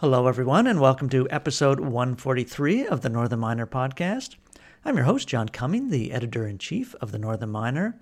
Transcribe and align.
Hello, 0.00 0.28
everyone, 0.28 0.68
and 0.68 0.80
welcome 0.80 1.08
to 1.08 1.28
episode 1.28 1.80
143 1.80 2.86
of 2.86 3.00
the 3.00 3.08
Northern 3.08 3.40
Miner 3.40 3.66
podcast. 3.66 4.36
I'm 4.84 4.94
your 4.94 5.06
host, 5.06 5.26
John 5.26 5.48
Cumming, 5.48 5.90
the 5.90 6.12
editor 6.12 6.46
in 6.46 6.58
chief 6.58 6.94
of 7.00 7.10
the 7.10 7.18
Northern 7.18 7.50
Miner. 7.50 8.00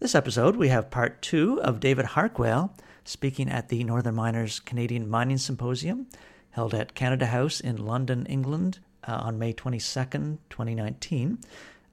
This 0.00 0.14
episode, 0.14 0.56
we 0.56 0.68
have 0.68 0.90
part 0.90 1.22
two 1.22 1.58
of 1.62 1.80
David 1.80 2.04
Harquail 2.04 2.76
speaking 3.04 3.48
at 3.48 3.70
the 3.70 3.82
Northern 3.84 4.16
Miners 4.16 4.60
Canadian 4.60 5.08
Mining 5.08 5.38
Symposium 5.38 6.08
held 6.50 6.74
at 6.74 6.94
Canada 6.94 7.24
House 7.24 7.58
in 7.58 7.86
London, 7.86 8.26
England 8.26 8.80
uh, 9.08 9.20
on 9.22 9.38
May 9.38 9.54
22nd, 9.54 10.36
2019. 10.50 11.38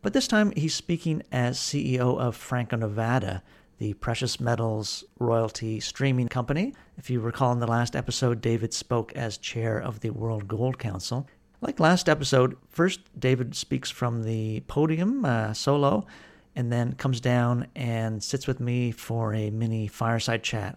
But 0.01 0.11
this 0.11 0.27
time, 0.27 0.51
he's 0.57 0.75
speaking 0.75 1.23
as 1.31 1.57
CEO 1.57 2.19
of 2.19 2.35
Franco 2.35 2.75
Nevada, 2.75 3.43
the 3.77 3.93
precious 3.93 4.41
metals 4.41 5.05
royalty 5.19 5.79
streaming 5.79 6.27
company. 6.27 6.73
If 6.97 7.11
you 7.11 7.19
recall 7.19 7.51
in 7.51 7.59
the 7.59 7.67
last 7.67 7.95
episode, 7.95 8.41
David 8.41 8.73
spoke 8.73 9.13
as 9.13 9.37
chair 9.37 9.77
of 9.77 9.99
the 9.99 10.09
World 10.09 10.47
Gold 10.47 10.79
Council. 10.79 11.27
Like 11.61 11.79
last 11.79 12.09
episode, 12.09 12.57
first 12.69 13.01
David 13.19 13.55
speaks 13.55 13.91
from 13.91 14.23
the 14.23 14.61
podium 14.61 15.23
uh, 15.23 15.53
solo 15.53 16.07
and 16.55 16.71
then 16.71 16.93
comes 16.93 17.21
down 17.21 17.67
and 17.75 18.23
sits 18.23 18.47
with 18.47 18.59
me 18.59 18.91
for 18.91 19.35
a 19.35 19.51
mini 19.51 19.87
fireside 19.87 20.41
chat. 20.41 20.75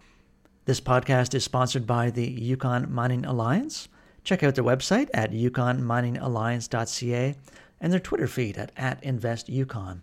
This 0.65 0.79
podcast 0.79 1.33
is 1.33 1.43
sponsored 1.43 1.87
by 1.87 2.11
the 2.11 2.27
Yukon 2.27 2.93
Mining 2.93 3.25
Alliance. 3.25 3.87
Check 4.23 4.43
out 4.43 4.53
their 4.53 4.63
website 4.63 5.09
at 5.15 5.31
yukonminingalliance.ca 5.31 7.35
and 7.79 7.91
their 7.91 7.99
Twitter 7.99 8.27
feed 8.27 8.59
at, 8.59 8.71
at 8.77 9.01
InvestYukon. 9.01 10.01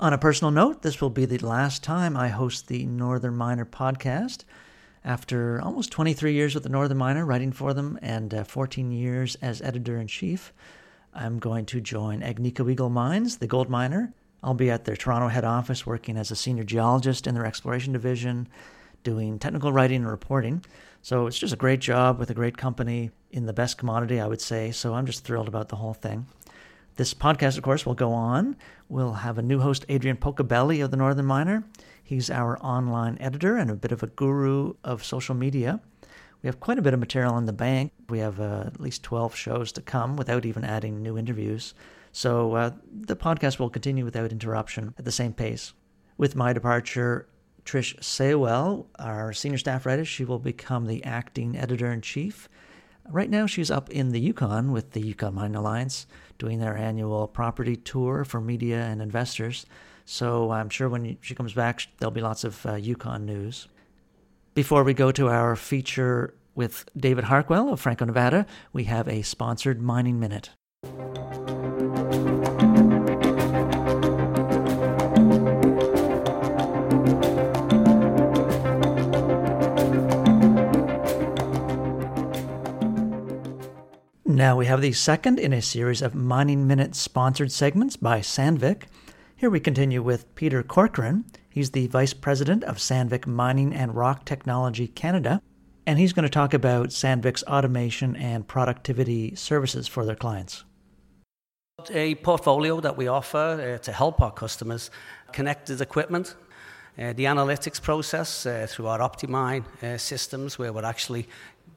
On 0.00 0.12
a 0.12 0.18
personal 0.18 0.50
note, 0.50 0.82
this 0.82 1.00
will 1.00 1.10
be 1.10 1.26
the 1.26 1.38
last 1.38 1.84
time 1.84 2.16
I 2.16 2.26
host 2.26 2.66
the 2.66 2.86
Northern 2.86 3.36
Miner 3.36 3.64
podcast. 3.64 4.42
After 5.04 5.60
almost 5.62 5.90
23 5.92 6.34
years 6.34 6.54
with 6.54 6.62
the 6.62 6.68
Northern 6.68 6.98
Miner, 6.98 7.24
writing 7.24 7.52
for 7.52 7.72
them, 7.72 7.98
and 8.02 8.34
uh, 8.34 8.44
14 8.44 8.90
years 8.90 9.34
as 9.36 9.62
editor 9.62 9.98
in 9.98 10.06
chief, 10.06 10.52
I'm 11.14 11.38
going 11.38 11.64
to 11.66 11.80
join 11.80 12.20
Agnico 12.20 12.70
Eagle 12.70 12.90
Mines, 12.90 13.38
the 13.38 13.46
gold 13.46 13.70
miner. 13.70 14.12
I'll 14.42 14.54
be 14.54 14.70
at 14.70 14.84
their 14.84 14.96
Toronto 14.96 15.28
head 15.28 15.44
office 15.44 15.86
working 15.86 16.18
as 16.18 16.30
a 16.30 16.36
senior 16.36 16.64
geologist 16.64 17.26
in 17.26 17.34
their 17.34 17.46
exploration 17.46 17.94
division, 17.94 18.46
doing 19.02 19.38
technical 19.38 19.72
writing 19.72 20.02
and 20.02 20.10
reporting. 20.10 20.64
So 21.00 21.26
it's 21.26 21.38
just 21.38 21.54
a 21.54 21.56
great 21.56 21.80
job 21.80 22.18
with 22.18 22.28
a 22.28 22.34
great 22.34 22.58
company 22.58 23.10
in 23.30 23.46
the 23.46 23.54
best 23.54 23.78
commodity, 23.78 24.20
I 24.20 24.26
would 24.26 24.40
say. 24.40 24.70
So 24.70 24.92
I'm 24.92 25.06
just 25.06 25.24
thrilled 25.24 25.48
about 25.48 25.70
the 25.70 25.76
whole 25.76 25.94
thing. 25.94 26.26
This 26.96 27.14
podcast, 27.14 27.56
of 27.56 27.62
course, 27.62 27.86
will 27.86 27.94
go 27.94 28.12
on. 28.12 28.56
We'll 28.90 29.14
have 29.14 29.38
a 29.38 29.42
new 29.42 29.60
host, 29.60 29.86
Adrian 29.88 30.18
Pocobelli 30.18 30.84
of 30.84 30.90
the 30.90 30.98
Northern 30.98 31.24
Miner. 31.24 31.64
He's 32.10 32.28
our 32.28 32.58
online 32.60 33.18
editor 33.20 33.56
and 33.56 33.70
a 33.70 33.76
bit 33.76 33.92
of 33.92 34.02
a 34.02 34.08
guru 34.08 34.74
of 34.82 35.04
social 35.04 35.36
media. 35.36 35.78
We 36.42 36.48
have 36.48 36.58
quite 36.58 36.76
a 36.76 36.82
bit 36.82 36.92
of 36.92 36.98
material 36.98 37.38
in 37.38 37.44
the 37.44 37.52
bank. 37.52 37.92
We 38.08 38.18
have 38.18 38.40
uh, 38.40 38.64
at 38.66 38.80
least 38.80 39.04
12 39.04 39.36
shows 39.36 39.70
to 39.70 39.80
come 39.80 40.16
without 40.16 40.44
even 40.44 40.64
adding 40.64 41.04
new 41.04 41.16
interviews. 41.16 41.72
So 42.10 42.56
uh, 42.56 42.70
the 42.90 43.14
podcast 43.14 43.60
will 43.60 43.70
continue 43.70 44.04
without 44.04 44.32
interruption 44.32 44.92
at 44.98 45.04
the 45.04 45.12
same 45.12 45.32
pace. 45.32 45.72
With 46.18 46.34
my 46.34 46.52
departure, 46.52 47.28
Trish 47.64 47.96
Saywell, 48.00 48.86
our 48.98 49.32
senior 49.32 49.58
staff 49.58 49.86
writer, 49.86 50.04
she 50.04 50.24
will 50.24 50.40
become 50.40 50.86
the 50.86 51.04
acting 51.04 51.56
editor 51.56 51.92
in 51.92 52.00
chief. 52.00 52.48
Right 53.08 53.30
now, 53.30 53.46
she's 53.46 53.70
up 53.70 53.88
in 53.88 54.10
the 54.10 54.18
Yukon 54.18 54.72
with 54.72 54.90
the 54.90 55.00
Yukon 55.00 55.36
Mining 55.36 55.54
Alliance 55.54 56.08
doing 56.38 56.58
their 56.58 56.76
annual 56.76 57.28
property 57.28 57.76
tour 57.76 58.24
for 58.24 58.40
media 58.40 58.82
and 58.82 59.00
investors. 59.00 59.64
So 60.12 60.50
I'm 60.50 60.70
sure 60.70 60.88
when 60.88 61.18
she 61.20 61.36
comes 61.36 61.52
back, 61.54 61.86
there'll 62.00 62.10
be 62.10 62.20
lots 62.20 62.42
of 62.42 62.66
uh, 62.66 62.74
Yukon 62.74 63.26
news. 63.26 63.68
Before 64.54 64.82
we 64.82 64.92
go 64.92 65.12
to 65.12 65.28
our 65.28 65.54
feature 65.54 66.34
with 66.56 66.84
David 66.96 67.22
Harquail 67.22 67.72
of 67.72 67.78
Franco 67.78 68.06
Nevada, 68.06 68.44
we 68.72 68.84
have 68.84 69.06
a 69.06 69.22
sponsored 69.22 69.80
mining 69.80 70.18
minute. 70.18 70.50
Now 84.26 84.56
we 84.56 84.66
have 84.66 84.80
the 84.80 84.92
second 84.92 85.38
in 85.38 85.52
a 85.52 85.62
series 85.62 86.02
of 86.02 86.16
Mining 86.16 86.66
Minute 86.66 86.96
sponsored 86.96 87.52
segments 87.52 87.94
by 87.94 88.18
Sandvik. 88.18 88.86
Here 89.40 89.48
we 89.48 89.58
continue 89.58 90.02
with 90.02 90.34
Peter 90.34 90.62
Corcoran. 90.62 91.24
He's 91.48 91.70
the 91.70 91.86
Vice 91.86 92.12
President 92.12 92.62
of 92.64 92.76
Sandvik 92.76 93.26
Mining 93.26 93.72
and 93.72 93.94
Rock 93.94 94.26
Technology 94.26 94.86
Canada, 94.86 95.40
and 95.86 95.98
he's 95.98 96.12
going 96.12 96.24
to 96.24 96.28
talk 96.28 96.52
about 96.52 96.88
Sandvik's 96.90 97.42
automation 97.44 98.16
and 98.16 98.46
productivity 98.46 99.34
services 99.34 99.88
for 99.88 100.04
their 100.04 100.14
clients. 100.14 100.64
A 101.88 102.16
portfolio 102.16 102.80
that 102.80 102.98
we 102.98 103.08
offer 103.08 103.38
uh, 103.78 103.82
to 103.82 103.92
help 103.92 104.20
our 104.20 104.30
customers 104.30 104.90
connected 105.32 105.80
equipment, 105.80 106.34
uh, 106.98 107.14
the 107.14 107.24
analytics 107.24 107.80
process 107.80 108.44
uh, 108.44 108.66
through 108.68 108.88
our 108.88 108.98
Optimine 108.98 109.64
uh, 109.82 109.96
systems, 109.96 110.58
where 110.58 110.70
we're 110.70 110.84
actually 110.84 111.26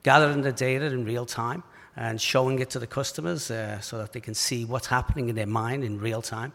gathering 0.03 0.41
the 0.41 0.51
data 0.51 0.87
in 0.87 1.05
real 1.05 1.25
time 1.25 1.63
and 1.95 2.19
showing 2.19 2.59
it 2.59 2.71
to 2.71 2.79
the 2.79 2.87
customers 2.87 3.49
uh, 3.49 3.79
so 3.79 3.99
that 3.99 4.11
they 4.11 4.19
can 4.19 4.33
see 4.33 4.65
what's 4.65 4.87
happening 4.87 5.29
in 5.29 5.35
their 5.35 5.47
mine 5.47 5.81
in 5.81 5.97
real 5.97 6.21
time. 6.21 6.51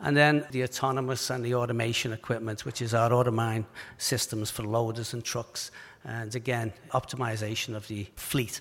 And 0.00 0.16
then 0.16 0.46
the 0.50 0.64
autonomous 0.64 1.30
and 1.30 1.44
the 1.44 1.54
automation 1.54 2.12
equipment, 2.12 2.64
which 2.64 2.82
is 2.82 2.94
our 2.94 3.12
Automine 3.12 3.64
systems 3.98 4.50
for 4.50 4.62
loaders 4.62 5.14
and 5.14 5.24
trucks, 5.24 5.70
and 6.04 6.34
again, 6.34 6.72
optimization 6.90 7.74
of 7.74 7.86
the 7.88 8.06
fleet. 8.16 8.60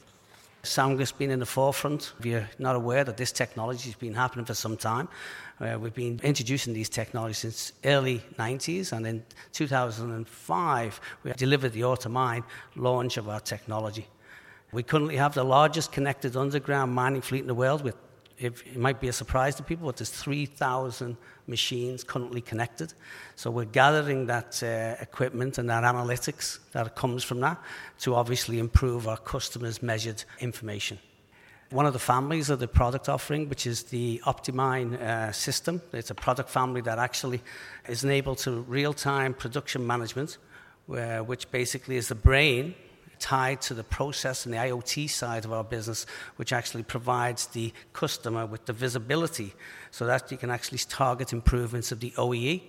Sandvik's 0.63 1.11
been 1.11 1.29
in 1.29 1.39
the 1.39 1.45
forefront. 1.45 2.13
If 2.19 2.25
you're 2.25 2.49
not 2.57 2.77
aware 2.77 3.03
that 3.03 3.17
this 3.17 3.33
technology 3.33 3.89
has 3.89 3.95
been 3.95 4.13
happening 4.13 4.45
for 4.45 4.53
some 4.53 4.77
time, 4.77 5.09
uh, 5.59 5.77
we've 5.77 5.93
been 5.93 6.21
introducing 6.23 6.73
these 6.73 6.87
technologies 6.87 7.39
since 7.39 7.73
early 7.83 8.23
90s, 8.39 8.93
and 8.93 9.05
in 9.05 9.25
2005 9.51 11.01
we 11.23 11.33
delivered 11.33 11.73
the 11.73 11.83
Automine 11.83 12.43
launch 12.75 13.17
of 13.17 13.27
our 13.27 13.41
technology. 13.41 14.07
We 14.71 14.83
currently 14.83 15.17
have 15.17 15.33
the 15.33 15.43
largest 15.43 15.91
connected 15.91 16.37
underground 16.37 16.93
mining 16.93 17.21
fleet 17.21 17.41
in 17.41 17.47
the 17.47 17.53
world. 17.53 17.83
With, 17.83 17.95
it 18.37 18.77
might 18.77 18.99
be 18.99 19.07
a 19.07 19.13
surprise 19.13 19.55
to 19.55 19.63
people, 19.63 19.85
but 19.85 19.97
there's 19.97 20.09
3,000 20.09 21.17
machines 21.47 22.03
currently 22.03 22.41
connected. 22.41 22.93
So 23.35 23.51
we're 23.51 23.65
gathering 23.65 24.27
that 24.27 24.61
uh, 24.63 25.01
equipment 25.01 25.57
and 25.57 25.69
that 25.69 25.83
analytics 25.83 26.59
that 26.71 26.95
comes 26.95 27.23
from 27.23 27.39
that 27.41 27.61
to 27.99 28.15
obviously 28.15 28.59
improve 28.59 29.07
our 29.07 29.17
customers' 29.17 29.81
measured 29.81 30.23
information. 30.39 30.99
One 31.69 31.85
of 31.85 31.93
the 31.93 31.99
families 31.99 32.49
of 32.49 32.59
the 32.59 32.67
product 32.67 33.09
offering, 33.09 33.49
which 33.49 33.65
is 33.65 33.83
the 33.83 34.21
Optimine 34.25 34.93
uh, 35.01 35.31
system, 35.31 35.81
it's 35.91 36.11
a 36.11 36.15
product 36.15 36.49
family 36.49 36.81
that 36.81 36.99
actually 36.99 37.41
is 37.87 38.03
enabled 38.03 38.37
to 38.39 38.61
real-time 38.61 39.33
production 39.33 39.85
management, 39.85 40.37
where, 40.85 41.23
which 41.23 41.49
basically 41.49 41.95
is 41.95 42.09
the 42.09 42.15
brain 42.15 42.75
tied 43.19 43.61
to 43.61 43.73
the 43.73 43.83
process 43.83 44.45
and 44.45 44.53
the 44.53 44.57
IoT 44.57 45.09
side 45.09 45.45
of 45.45 45.53
our 45.53 45.63
business, 45.63 46.05
which 46.35 46.53
actually 46.53 46.83
provides 46.83 47.47
the 47.47 47.73
customer 47.93 48.45
with 48.45 48.65
the 48.65 48.73
visibility 48.73 49.53
so 49.91 50.05
that 50.05 50.31
you 50.31 50.37
can 50.37 50.49
actually 50.49 50.79
target 50.79 51.33
improvements 51.33 51.91
of 51.91 51.99
the 51.99 52.11
OEE, 52.11 52.63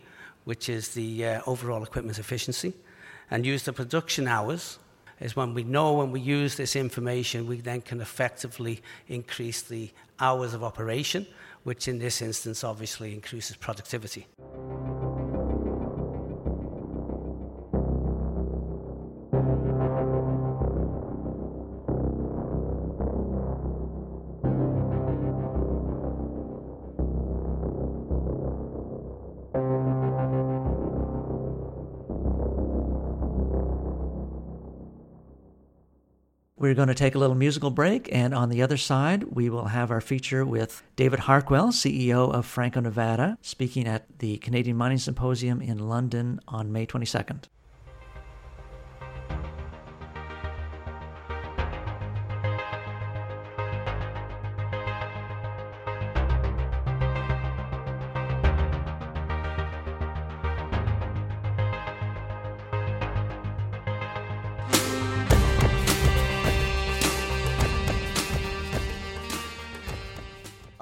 which 0.44 0.68
is 0.68 0.90
the 0.90 1.26
uh, 1.26 1.40
overall 1.46 1.82
equipment 1.82 2.18
efficiency, 2.18 2.72
and 3.30 3.44
use 3.46 3.64
the 3.64 3.72
production 3.72 4.28
hours. 4.28 4.78
Is 5.20 5.36
when 5.36 5.54
we 5.54 5.62
know 5.62 5.92
when 5.92 6.10
we 6.10 6.20
use 6.20 6.56
this 6.56 6.74
information, 6.74 7.46
we 7.46 7.60
then 7.60 7.80
can 7.80 8.00
effectively 8.00 8.82
increase 9.08 9.62
the 9.62 9.90
hours 10.18 10.54
of 10.54 10.64
operation, 10.64 11.26
which 11.62 11.88
in 11.88 11.98
this 11.98 12.20
instance 12.20 12.64
obviously 12.64 13.14
increases 13.14 13.56
productivity. 13.56 14.26
We're 36.74 36.86
going 36.86 36.88
to 36.88 36.94
take 36.94 37.14
a 37.14 37.20
little 37.20 37.36
musical 37.36 37.70
break, 37.70 38.08
and 38.10 38.34
on 38.34 38.48
the 38.48 38.60
other 38.60 38.76
side, 38.76 39.22
we 39.30 39.48
will 39.48 39.66
have 39.66 39.92
our 39.92 40.00
feature 40.00 40.44
with 40.44 40.82
David 40.96 41.20
Harquail, 41.20 41.68
CEO 41.68 42.34
of 42.34 42.46
Franco 42.46 42.80
Nevada, 42.80 43.38
speaking 43.42 43.86
at 43.86 44.18
the 44.18 44.38
Canadian 44.38 44.76
Mining 44.76 44.98
Symposium 44.98 45.62
in 45.62 45.78
London 45.78 46.40
on 46.48 46.72
May 46.72 46.84
22nd. 46.84 47.44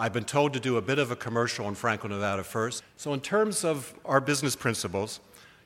I've 0.02 0.12
been 0.12 0.24
told 0.24 0.52
to 0.54 0.58
do 0.58 0.78
a 0.78 0.82
bit 0.82 0.98
of 0.98 1.12
a 1.12 1.14
commercial 1.14 1.64
on 1.66 1.76
Franco, 1.76 2.08
Nevada 2.08 2.42
first. 2.42 2.82
So, 2.96 3.14
in 3.14 3.20
terms 3.20 3.64
of 3.64 3.94
our 4.04 4.20
business 4.20 4.56
principles, 4.56 5.20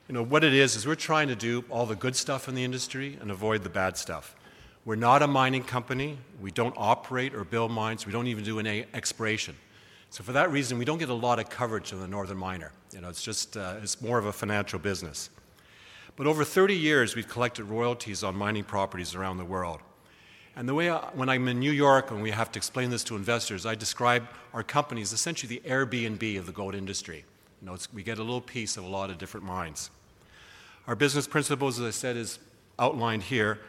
you 0.07 0.13
know, 0.13 0.21
what 0.21 0.43
it 0.43 0.53
is 0.53 0.75
is 0.75 0.85
we're 0.85 0.93
trying 0.93 1.27
to 1.29 1.35
do 1.35 1.65
all 1.71 1.87
the 1.87 1.95
good 1.95 2.15
stuff 2.15 2.47
in 2.47 2.53
the 2.53 2.63
industry 2.63 3.17
and 3.19 3.31
avoid 3.31 3.63
the 3.63 3.69
bad 3.69 3.97
stuff. 3.97 4.35
We're 4.85 4.95
not 4.95 5.23
a 5.23 5.27
mining 5.27 5.63
company. 5.63 6.19
We 6.39 6.51
don't 6.51 6.75
operate 6.77 7.33
or 7.33 7.45
build 7.45 7.71
mines. 7.71 8.05
We 8.05 8.11
don't 8.11 8.27
even 8.27 8.43
do 8.43 8.59
any 8.59 8.85
exploration. 8.93 9.55
So 10.11 10.23
for 10.23 10.33
that 10.33 10.51
reason, 10.51 10.77
we 10.77 10.85
don't 10.85 10.99
get 10.99 11.09
a 11.09 11.15
lot 11.15 11.39
of 11.39 11.49
coverage 11.49 11.91
of 11.91 11.99
the 11.99 12.07
northern 12.07 12.37
miner. 12.37 12.71
You 12.93 13.01
know, 13.01 13.09
it's 13.09 13.23
just 13.23 13.57
uh, 13.57 13.77
it's 13.81 14.03
more 14.03 14.19
of 14.19 14.27
a 14.27 14.31
financial 14.31 14.77
business. 14.77 15.31
But 16.15 16.27
over 16.27 16.43
30 16.43 16.75
years, 16.75 17.15
we've 17.15 17.27
collected 17.27 17.63
royalties 17.63 18.23
on 18.23 18.35
mining 18.35 18.65
properties 18.65 19.15
around 19.15 19.37
the 19.37 19.45
world. 19.45 19.79
And 20.57 20.67
the 20.67 20.73
way 20.73 20.89
I, 20.89 20.97
when 21.13 21.29
I'm 21.29 21.47
in 21.47 21.59
New 21.59 21.71
York 21.71 22.09
and 22.09 22.19
we 22.19 22.31
have 22.31 22.51
to 22.51 22.57
explain 22.57 22.89
this 22.89 23.03
to 23.05 23.15
investors, 23.15 23.67
I 23.67 23.75
describe 23.75 24.27
our 24.55 24.63
company 24.63 25.03
as 25.03 25.13
essentially 25.13 25.59
the 25.59 25.69
Airbnb 25.69 26.39
of 26.39 26.47
the 26.47 26.51
gold 26.51 26.73
industry. 26.73 27.23
You 27.61 27.67
know, 27.67 27.77
we 27.93 28.01
get 28.01 28.17
a 28.17 28.23
little 28.23 28.41
piece 28.41 28.75
of 28.75 28.83
a 28.83 28.87
lot 28.87 29.11
of 29.11 29.19
different 29.19 29.45
mines. 29.45 29.91
Our 30.87 30.95
business 30.95 31.27
principles, 31.27 31.79
as 31.79 31.85
I 31.85 31.91
said, 31.91 32.17
is 32.17 32.39
outlined 32.79 33.21
here. 33.21 33.59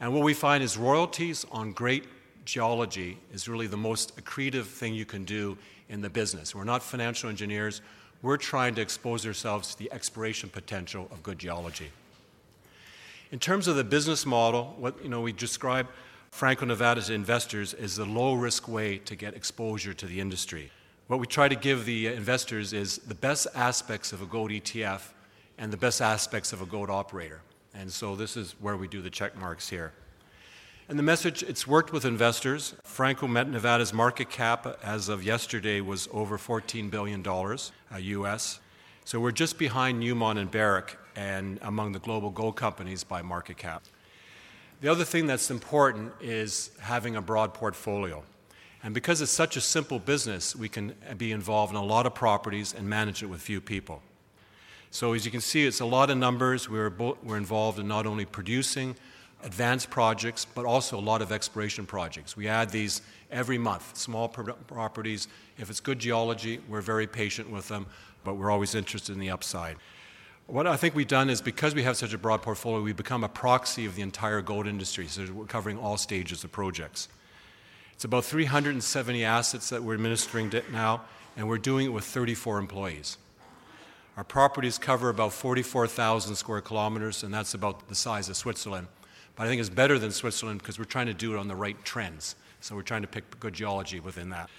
And 0.00 0.14
what 0.14 0.22
we 0.22 0.32
find 0.32 0.64
is 0.64 0.78
royalties 0.78 1.44
on 1.52 1.72
great 1.72 2.04
geology 2.46 3.18
is 3.34 3.46
really 3.46 3.66
the 3.66 3.76
most 3.76 4.16
accretive 4.16 4.64
thing 4.64 4.94
you 4.94 5.04
can 5.04 5.24
do 5.24 5.58
in 5.90 6.00
the 6.00 6.08
business. 6.08 6.54
We're 6.54 6.64
not 6.64 6.82
financial 6.82 7.28
engineers. 7.28 7.82
We're 8.22 8.38
trying 8.38 8.74
to 8.76 8.80
expose 8.80 9.26
ourselves 9.26 9.74
to 9.74 9.78
the 9.78 9.92
exploration 9.92 10.48
potential 10.48 11.06
of 11.12 11.22
good 11.22 11.38
geology. 11.38 11.90
In 13.30 13.38
terms 13.38 13.68
of 13.68 13.76
the 13.76 13.84
business 13.84 14.24
model, 14.24 14.74
what 14.78 15.02
you 15.02 15.10
know, 15.10 15.20
we 15.20 15.32
describe 15.32 15.86
Franco-Nevada's 16.40 17.10
investors 17.10 17.74
is 17.74 17.96
the 17.96 18.04
low-risk 18.06 18.66
way 18.66 18.96
to 18.98 19.14
get 19.14 19.34
exposure 19.34 19.92
to 19.92 20.06
the 20.06 20.20
industry. 20.20 20.70
What 21.06 21.20
we 21.20 21.26
try 21.26 21.48
to 21.48 21.54
give 21.56 21.84
the 21.84 22.06
investors 22.06 22.72
is 22.72 22.96
the 22.98 23.14
best 23.14 23.46
aspects 23.54 24.12
of 24.12 24.22
a 24.22 24.26
gold 24.26 24.50
ETF 24.50 25.02
and 25.58 25.70
the 25.70 25.76
best 25.76 26.00
aspects 26.00 26.52
of 26.54 26.62
a 26.62 26.66
gold 26.66 26.88
operator. 26.88 27.42
And 27.74 27.92
so 27.92 28.16
this 28.16 28.36
is 28.38 28.54
where 28.60 28.76
we 28.76 28.88
do 28.88 29.02
the 29.02 29.10
check 29.10 29.36
marks 29.36 29.68
here. 29.68 29.92
And 30.88 30.98
the 30.98 31.02
message, 31.02 31.42
it's 31.42 31.66
worked 31.66 31.92
with 31.92 32.04
investors. 32.04 32.74
Franco 32.84 33.26
Nevada's 33.26 33.92
market 33.92 34.30
cap 34.30 34.78
as 34.82 35.08
of 35.08 35.22
yesterday 35.22 35.80
was 35.80 36.08
over 36.10 36.38
$14 36.38 36.90
billion 36.90 37.24
uh, 37.26 37.56
US. 37.98 38.60
So 39.04 39.20
we're 39.20 39.30
just 39.30 39.58
behind 39.58 40.02
Newmont 40.02 40.38
and 40.38 40.50
Barrick 40.50 40.96
and 41.14 41.58
among 41.62 41.92
the 41.92 41.98
global 41.98 42.30
gold 42.30 42.56
companies 42.56 43.04
by 43.04 43.20
market 43.20 43.58
cap. 43.58 43.82
The 44.80 44.88
other 44.88 45.04
thing 45.04 45.26
that's 45.26 45.50
important 45.50 46.12
is 46.22 46.70
having 46.80 47.16
a 47.16 47.20
broad 47.20 47.52
portfolio. 47.52 48.22
And 48.82 48.94
because 48.94 49.20
it's 49.20 49.30
such 49.30 49.56
a 49.56 49.60
simple 49.60 49.98
business, 49.98 50.56
we 50.56 50.70
can 50.70 50.94
be 51.18 51.32
involved 51.32 51.72
in 51.72 51.76
a 51.76 51.84
lot 51.84 52.06
of 52.06 52.14
properties 52.14 52.74
and 52.74 52.88
manage 52.88 53.22
it 53.22 53.26
with 53.26 53.42
few 53.42 53.60
people. 53.60 54.00
So 54.90 55.12
as 55.12 55.26
you 55.26 55.30
can 55.30 55.42
see, 55.42 55.66
it's 55.66 55.80
a 55.80 55.86
lot 55.86 56.08
of 56.08 56.16
numbers. 56.16 56.68
We're, 56.68 56.88
bo- 56.88 57.18
we're 57.22 57.36
involved 57.36 57.78
in 57.78 57.86
not 57.86 58.06
only 58.06 58.24
producing, 58.24 58.96
advanced 59.44 59.90
projects, 59.90 60.46
but 60.46 60.64
also 60.64 60.98
a 60.98 61.00
lot 61.00 61.20
of 61.20 61.30
exploration 61.30 61.84
projects. 61.84 62.34
We 62.34 62.48
add 62.48 62.70
these 62.70 63.02
every 63.30 63.58
month, 63.58 63.96
small 63.98 64.28
pro- 64.28 64.54
properties. 64.54 65.28
If 65.58 65.68
it's 65.68 65.80
good 65.80 65.98
geology, 65.98 66.58
we're 66.68 66.80
very 66.80 67.06
patient 67.06 67.50
with 67.50 67.68
them, 67.68 67.86
but 68.24 68.34
we're 68.34 68.50
always 68.50 68.74
interested 68.74 69.12
in 69.12 69.20
the 69.20 69.30
upside. 69.30 69.76
What 70.50 70.66
I 70.66 70.76
think 70.76 70.96
we've 70.96 71.06
done 71.06 71.30
is 71.30 71.40
because 71.40 71.76
we 71.76 71.84
have 71.84 71.96
such 71.96 72.12
a 72.12 72.18
broad 72.18 72.42
portfolio, 72.42 72.82
we've 72.82 72.96
become 72.96 73.22
a 73.22 73.28
proxy 73.28 73.86
of 73.86 73.94
the 73.94 74.02
entire 74.02 74.42
gold 74.42 74.66
industry, 74.66 75.06
so 75.06 75.24
we're 75.32 75.44
covering 75.44 75.78
all 75.78 75.96
stages 75.96 76.42
of 76.42 76.50
projects. 76.50 77.06
It's 77.92 78.04
about 78.04 78.24
370 78.24 79.24
assets 79.24 79.68
that 79.68 79.80
we're 79.80 79.94
administering 79.94 80.52
now, 80.72 81.02
and 81.36 81.48
we're 81.48 81.58
doing 81.58 81.86
it 81.86 81.90
with 81.90 82.02
34 82.04 82.58
employees. 82.58 83.16
Our 84.16 84.24
properties 84.24 84.76
cover 84.76 85.08
about 85.08 85.32
44,000 85.32 86.34
square 86.34 86.60
kilometers, 86.60 87.22
and 87.22 87.32
that's 87.32 87.54
about 87.54 87.88
the 87.88 87.94
size 87.94 88.28
of 88.28 88.36
Switzerland. 88.36 88.88
But 89.36 89.44
I 89.44 89.48
think 89.48 89.60
it's 89.60 89.70
better 89.70 90.00
than 90.00 90.10
Switzerland 90.10 90.58
because 90.58 90.80
we're 90.80 90.84
trying 90.84 91.06
to 91.06 91.14
do 91.14 91.32
it 91.32 91.38
on 91.38 91.46
the 91.46 91.54
right 91.54 91.76
trends. 91.84 92.34
So 92.58 92.74
we're 92.74 92.82
trying 92.82 93.02
to 93.02 93.08
pick 93.08 93.38
good 93.38 93.54
geology 93.54 94.00
within 94.00 94.30
that. 94.30 94.50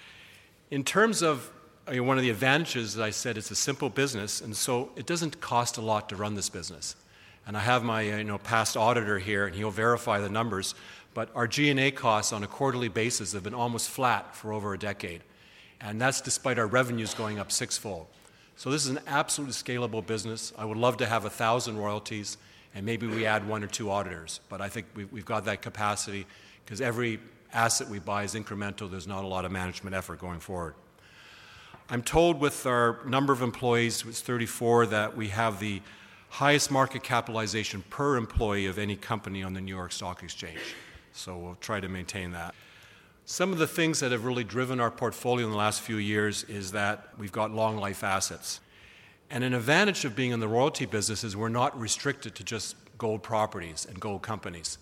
In 0.70 0.86
terms 0.86 1.22
of 1.22 1.52
One 2.00 2.18
of 2.18 2.24
the 2.24 2.30
advantages, 2.30 2.96
as 2.96 3.02
I 3.02 3.10
said, 3.10 3.38
it's 3.38 3.52
a 3.52 3.56
simple 3.56 3.90
business, 3.90 4.40
and 4.40 4.56
so 4.56 4.92
it 4.96 5.06
doesn't 5.06 5.42
cost 5.42 5.78
a 5.78 5.82
lot 5.82 6.08
to 6.10 6.16
run 6.16 6.36
this 6.36 6.50
business. 6.50 6.96
And 7.46 7.58
I 7.58 7.60
have 7.60 7.84
my 7.84 8.14
uh, 8.14 8.18
you 8.18 8.24
know, 8.24 8.38
past 8.38 8.78
auditor 8.78 9.20
here, 9.20 9.46
and 9.46 9.56
he'll 9.56 9.72
verify 9.72 10.20
the 10.20 10.30
numbers. 10.30 10.74
But 11.14 11.30
our 11.36 11.48
G&A 11.48 11.92
costs 11.92 12.32
on 12.32 12.44
a 12.44 12.48
quarterly 12.48 12.88
basis 12.88 13.34
have 13.34 13.44
been 13.44 13.54
almost 13.54 13.90
flat 13.90 14.36
for 14.36 14.54
over 14.54 14.74
a 14.74 14.80
decade. 14.80 15.22
And 15.82 16.00
that's 16.00 16.22
despite 16.22 16.58
our 16.58 16.68
revenues 16.68 17.14
going 17.14 17.40
up 17.40 17.52
sixfold. 17.52 18.08
So 18.56 18.70
this 18.70 18.86
is 18.86 18.92
an 18.92 19.00
absolutely 19.08 19.54
scalable 19.54 20.06
business. 20.06 20.54
I 20.58 20.66
would 20.66 20.78
love 20.78 20.98
to 20.98 21.08
have 21.08 21.26
a 21.26 21.30
thousand 21.30 21.78
royalties 21.78 22.38
and 22.74 22.86
maybe 22.86 23.08
we 23.08 23.26
add 23.26 23.48
one 23.48 23.64
or 23.64 23.68
two 23.68 23.90
auditors. 23.90 24.40
But 24.48 24.62
I 24.62 24.70
think 24.70 24.86
we've 24.94 25.26
got 25.26 25.46
that 25.46 25.62
capacity 25.62 26.26
because 26.64 26.80
every 26.80 27.20
asset 27.52 27.90
we 27.90 28.00
buy 28.00 28.24
is 28.24 28.36
incremental. 28.36 28.90
There's 28.90 29.08
not 29.08 29.24
a 29.24 29.28
lot 29.28 29.44
of 29.46 29.52
management 29.52 29.96
effort 29.96 30.20
going 30.20 30.40
forward. 30.40 30.76
I'm 31.92 32.04
told 32.04 32.40
with 32.40 32.66
our 32.66 33.00
number 33.06 33.34
of 33.34 33.42
employees, 33.42 34.06
it's 34.08 34.22
34, 34.22 34.86
that 34.86 35.18
we 35.18 35.28
have 35.28 35.60
the 35.60 35.82
highest 36.30 36.72
market 36.72 37.04
capitalization 37.04 37.84
per 37.90 38.16
employee 38.16 38.68
of 38.68 38.80
any 38.80 38.96
company 38.96 39.44
on 39.44 39.54
the 39.54 39.60
New 39.60 39.76
York 39.76 39.92
Stock 39.92 40.24
Exchange. 40.24 40.62
So 41.12 41.38
we'll 41.38 41.58
try 41.60 41.82
to 41.82 41.90
maintain 41.90 42.32
that. 42.32 42.56
Some 43.26 43.52
of 43.52 43.58
the 43.58 43.68
things 43.68 44.00
that 44.00 44.14
have 44.14 44.24
really 44.24 44.46
driven 44.46 44.80
our 44.80 44.90
portfolio 44.90 45.46
in 45.46 45.52
the 45.52 45.58
last 45.58 45.82
few 45.82 45.98
years 45.98 46.46
is 46.46 46.72
that 46.72 47.10
we've 47.18 47.34
got 47.34 47.52
long 47.52 47.76
life 47.76 48.06
assets. 48.06 48.62
And 49.30 49.44
an 49.44 49.54
advantage 49.54 50.06
of 50.06 50.16
being 50.16 50.32
in 50.32 50.40
the 50.40 50.48
royalty 50.48 50.86
business 50.86 51.26
is 51.26 51.36
we're 51.36 51.50
not 51.50 51.78
restricted 51.78 52.36
to 52.36 52.44
just 52.46 52.78
gold 52.98 53.22
properties 53.22 53.86
and 53.86 54.00
gold 54.00 54.22
companies. 54.22 54.78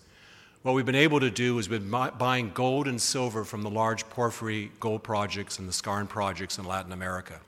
What 0.62 0.74
we've 0.74 0.84
been 0.84 0.94
able 0.94 1.20
to 1.20 1.30
do 1.30 1.58
is 1.58 1.68
been 1.68 1.88
buying 1.88 2.50
gold 2.52 2.86
and 2.86 3.00
silver 3.00 3.44
from 3.44 3.62
the 3.62 3.70
large 3.70 4.06
porphyry 4.10 4.70
gold 4.78 5.02
projects 5.02 5.58
and 5.58 5.66
the 5.66 5.72
skarn 5.72 6.06
projects 6.06 6.58
in 6.58 6.66
Latin 6.66 6.92
America. 6.92 7.40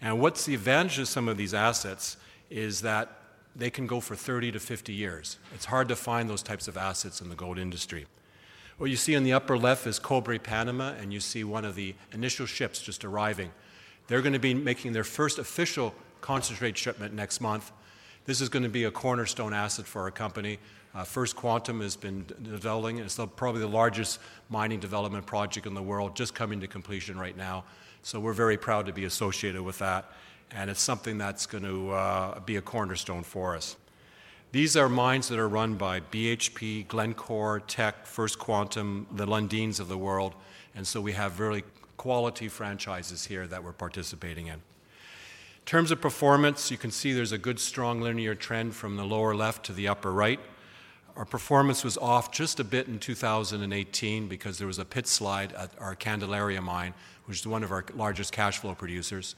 And 0.00 0.18
what's 0.18 0.44
the 0.44 0.54
advantage 0.54 0.98
of 0.98 1.06
some 1.06 1.28
of 1.28 1.36
these 1.36 1.54
assets 1.54 2.16
is 2.50 2.80
that 2.80 3.16
they 3.54 3.70
can 3.70 3.86
go 3.86 4.00
for 4.00 4.16
30 4.16 4.50
to 4.52 4.58
50 4.58 4.92
years. 4.92 5.38
It's 5.54 5.66
hard 5.66 5.86
to 5.86 5.94
find 5.94 6.28
those 6.28 6.42
types 6.42 6.66
of 6.66 6.76
assets 6.76 7.20
in 7.20 7.28
the 7.28 7.36
gold 7.36 7.60
industry. 7.60 8.06
What 8.76 8.90
you 8.90 8.96
see 8.96 9.14
in 9.14 9.22
the 9.22 9.34
upper 9.34 9.56
left 9.56 9.86
is 9.86 10.00
Cobre 10.00 10.40
Panama, 10.40 10.94
and 11.00 11.12
you 11.12 11.20
see 11.20 11.44
one 11.44 11.64
of 11.64 11.76
the 11.76 11.94
initial 12.12 12.46
ships 12.46 12.82
just 12.82 13.04
arriving. 13.04 13.52
They're 14.08 14.20
going 14.20 14.32
to 14.32 14.40
be 14.40 14.52
making 14.52 14.94
their 14.94 15.04
first 15.04 15.38
official 15.38 15.94
concentrate 16.20 16.76
shipment 16.76 17.14
next 17.14 17.40
month. 17.40 17.70
This 18.24 18.40
is 18.40 18.48
going 18.48 18.64
to 18.64 18.68
be 18.68 18.82
a 18.82 18.90
cornerstone 18.90 19.54
asset 19.54 19.86
for 19.86 20.02
our 20.02 20.10
company. 20.10 20.58
Uh, 20.94 21.04
First 21.04 21.36
Quantum 21.36 21.80
has 21.80 21.96
been 21.96 22.26
developing, 22.42 22.98
it's 22.98 23.14
the, 23.14 23.26
probably 23.26 23.62
the 23.62 23.66
largest 23.66 24.20
mining 24.50 24.78
development 24.78 25.24
project 25.24 25.66
in 25.66 25.72
the 25.72 25.82
world, 25.82 26.14
just 26.14 26.34
coming 26.34 26.60
to 26.60 26.66
completion 26.66 27.18
right 27.18 27.36
now. 27.36 27.64
So 28.02 28.20
we're 28.20 28.34
very 28.34 28.58
proud 28.58 28.86
to 28.86 28.92
be 28.92 29.04
associated 29.04 29.62
with 29.62 29.78
that, 29.78 30.12
and 30.50 30.68
it's 30.68 30.82
something 30.82 31.16
that's 31.16 31.46
going 31.46 31.64
to 31.64 31.92
uh, 31.92 32.40
be 32.40 32.56
a 32.56 32.60
cornerstone 32.60 33.22
for 33.22 33.56
us. 33.56 33.76
These 34.50 34.76
are 34.76 34.90
mines 34.90 35.28
that 35.28 35.38
are 35.38 35.48
run 35.48 35.76
by 35.76 36.00
BHP, 36.00 36.88
Glencore, 36.88 37.60
Teck, 37.60 38.04
First 38.04 38.38
Quantum, 38.38 39.06
the 39.12 39.26
Lundins 39.26 39.80
of 39.80 39.88
the 39.88 39.96
world, 39.96 40.34
and 40.74 40.86
so 40.86 41.00
we 41.00 41.12
have 41.12 41.40
really 41.40 41.64
quality 41.96 42.48
franchises 42.48 43.24
here 43.24 43.46
that 43.46 43.64
we're 43.64 43.72
participating 43.72 44.48
in. 44.48 44.54
In 44.54 44.60
terms 45.64 45.90
of 45.90 46.02
performance, 46.02 46.70
you 46.70 46.76
can 46.76 46.90
see 46.90 47.12
there's 47.12 47.32
a 47.32 47.38
good 47.38 47.60
strong 47.60 48.02
linear 48.02 48.34
trend 48.34 48.74
from 48.74 48.96
the 48.96 49.04
lower 49.04 49.34
left 49.34 49.64
to 49.66 49.72
the 49.72 49.88
upper 49.88 50.12
right. 50.12 50.40
Our 51.14 51.26
performance 51.26 51.84
was 51.84 51.98
off 51.98 52.32
just 52.32 52.58
a 52.58 52.64
bit 52.64 52.88
in 52.88 52.98
2018 52.98 54.28
because 54.28 54.56
there 54.56 54.66
was 54.66 54.78
a 54.78 54.84
pit 54.84 55.06
slide 55.06 55.52
at 55.52 55.70
our 55.78 55.94
Candelaria 55.94 56.62
mine, 56.62 56.94
which 57.26 57.40
is 57.40 57.46
one 57.46 57.62
of 57.62 57.70
our 57.70 57.84
largest 57.94 58.32
cash 58.32 58.58
flow 58.58 58.74
producers. 58.74 59.34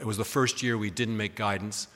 It 0.00 0.04
was 0.04 0.16
the 0.16 0.24
first 0.24 0.64
year 0.64 0.76
we 0.76 0.90
didn't 0.90 1.16
make 1.16 1.36
guidance, 1.36 1.86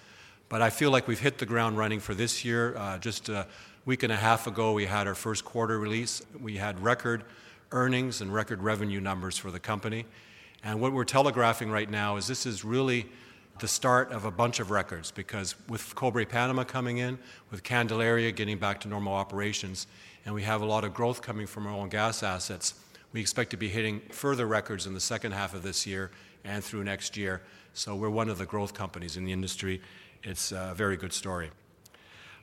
but 0.49 0.63
I 0.63 0.71
feel 0.71 0.93
like 0.93 1.09
we've 1.09 1.19
hit 1.19 1.39
the 1.39 1.47
ground 1.47 1.77
running 1.77 1.99
for 1.99 2.15
this 2.15 2.45
year. 2.45 2.77
Uh, 2.77 2.99
just 2.99 3.29
a 3.29 3.49
week 3.85 4.05
and 4.05 4.13
a 4.13 4.17
half 4.17 4.47
ago, 4.47 4.73
we 4.73 4.87
had 4.87 5.09
our 5.09 5.15
first 5.17 5.45
quarter 5.45 5.77
release. 5.77 6.23
We 6.41 6.57
had 6.57 6.79
record 6.81 7.25
earnings 7.73 8.21
and 8.21 8.33
record 8.33 8.63
revenue 8.63 9.01
numbers 9.01 9.37
for 9.37 9.51
the 9.51 9.59
company. 9.59 10.07
And 10.63 10.81
what 10.81 10.93
we're 10.93 11.05
telegraphing 11.05 11.69
right 11.69 11.91
now 11.91 12.17
is 12.17 12.29
this 12.29 12.47
is 12.47 12.65
really 12.65 13.07
the 13.59 13.69
start 13.69 14.13
of 14.13 14.25
a 14.25 14.31
bunch 14.31 14.61
of 14.61 14.71
records 14.71 15.11
because 15.11 15.55
with 15.69 15.95
Cobre 15.95 16.27
Panama 16.27 16.65
coming 16.65 16.99
in, 16.99 17.19
with 17.51 17.63
Candelaria 17.63 18.33
getting 18.33 18.59
back 18.59 18.81
to 18.81 18.89
normal 18.89 19.15
operations, 19.15 19.87
and 20.25 20.35
we 20.35 20.43
have 20.43 20.63
a 20.63 20.67
lot 20.67 20.85
of 20.85 20.93
growth 20.93 21.23
coming 21.23 21.47
from 21.47 21.67
oil 21.67 21.83
and 21.83 21.91
gas 21.91 22.23
assets, 22.23 22.75
we 23.13 23.21
expect 23.21 23.51
to 23.51 23.57
be 23.57 23.69
hitting 23.69 24.01
further 24.11 24.47
records 24.47 24.87
in 24.87 24.95
the 24.95 25.01
second 25.01 25.33
half 25.33 25.55
of 25.55 25.63
this 25.63 25.87
year 25.87 26.11
and 26.45 26.63
through 26.63 26.85
next 26.85 27.17
year. 27.17 27.43
So 27.73 27.95
we're 27.95 28.11
one 28.11 28.29
of 28.29 28.39
the 28.39 28.47
growth 28.47 28.75
companies 28.75 29.17
in 29.17 29.25
the 29.25 29.33
industry. 29.33 29.81
It's 30.23 30.53
a 30.53 30.73
very 30.77 30.97
good 30.97 31.13
story. 31.13 31.51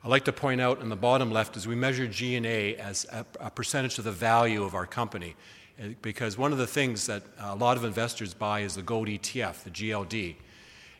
I'd 0.02 0.10
like 0.10 0.24
to 0.26 0.32
point 0.32 0.60
out 0.60 0.80
in 0.80 0.88
the 0.88 0.96
bottom 0.96 1.30
left 1.30 1.56
is 1.56 1.66
we 1.66 1.74
measure 1.74 2.06
G&A 2.06 2.76
as 2.76 3.06
a, 3.10 3.24
a 3.40 3.50
percentage 3.50 3.98
of 3.98 4.04
the 4.04 4.12
value 4.12 4.62
of 4.62 4.74
our 4.74 4.86
company. 4.86 5.34
Eh, 5.78 5.94
because 6.02 6.36
one 6.36 6.52
of 6.52 6.58
the 6.58 6.66
things 6.66 7.06
that 7.06 7.22
a 7.38 7.54
lot 7.54 7.76
of 7.76 7.84
investors 7.84 8.34
buy 8.34 8.60
is 8.60 8.74
the 8.74 8.82
gold 8.82 9.08
ETF, 9.08 9.62
the 9.64 9.70
GLD. 9.70 10.36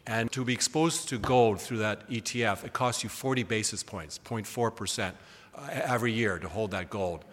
And 0.06 0.30
to 0.32 0.44
be 0.44 0.52
exposed 0.52 1.08
to 1.08 1.18
gold 1.18 1.61
through 1.61 1.78
that 1.78 2.08
ETF, 2.11 2.64
it 2.64 2.73
costs 2.73 3.02
you 3.02 3.08
40 3.08 3.42
basis 3.44 3.82
points, 3.82 4.20
0.4% 4.25 5.12
uh, 5.54 5.68
every 5.70 6.12
year 6.12 6.38
to 6.38 6.49
hold 6.49 6.73
that 6.73 6.90
gold. 6.90 7.25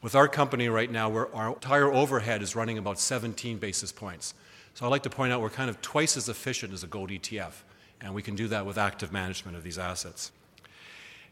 With 0.00 0.14
our 0.14 0.28
company 0.28 0.68
right 0.68 0.90
now, 0.90 1.10
our 1.32 1.48
entire 1.48 1.92
overhead 1.92 2.42
is 2.42 2.54
running 2.54 2.78
about 2.78 2.98
17 2.98 3.58
basis 3.58 3.90
points. 3.90 4.34
So 4.74 4.84
I'd 4.84 4.90
like 4.90 5.02
to 5.04 5.10
point 5.10 5.32
out 5.32 5.40
we're 5.40 5.50
kind 5.50 5.70
of 5.70 5.80
twice 5.80 6.16
as 6.16 6.28
efficient 6.28 6.72
as 6.72 6.84
a 6.84 6.86
gold 6.86 7.10
ETF, 7.10 7.52
and 8.00 8.14
we 8.14 8.22
can 8.22 8.36
do 8.36 8.46
that 8.48 8.66
with 8.66 8.76
active 8.76 9.12
management 9.12 9.56
of 9.56 9.62
these 9.64 9.78
assets. 9.78 10.30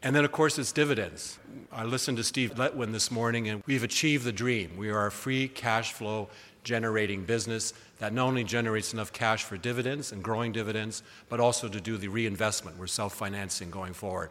And 0.01 0.13
then, 0.13 0.25
of 0.25 0.33
course, 0.33 0.59
it's 0.59 0.73
dividends. 0.73 1.39
I 1.71 1.85
listened 1.85 2.17
to 2.17 2.23
Steve 2.25 2.55
Letwin 2.55 2.91
this 2.91 3.09
morning, 3.09 3.47
and 3.47 3.63
we've 3.65 3.83
achieved 3.83 4.25
the 4.25 4.33
dream. 4.33 4.75
We 4.75 4.89
are 4.89 5.05
a 5.05 5.11
free 5.11 5.47
cash 5.47 5.93
flow 5.93 6.29
generating 6.63 7.23
business 7.25 7.73
that 7.99 8.13
not 8.13 8.25
only 8.27 8.43
generates 8.43 8.93
enough 8.93 9.13
cash 9.13 9.43
for 9.43 9.57
dividends 9.57 10.11
and 10.11 10.23
growing 10.23 10.51
dividends, 10.51 11.03
but 11.29 11.39
also 11.39 11.67
to 11.67 11.81
do 11.81 11.97
the 11.97 12.07
reinvestment. 12.07 12.77
We're 12.77 12.87
self 12.87 13.13
financing 13.13 13.69
going 13.69 13.93
forward. 13.93 14.29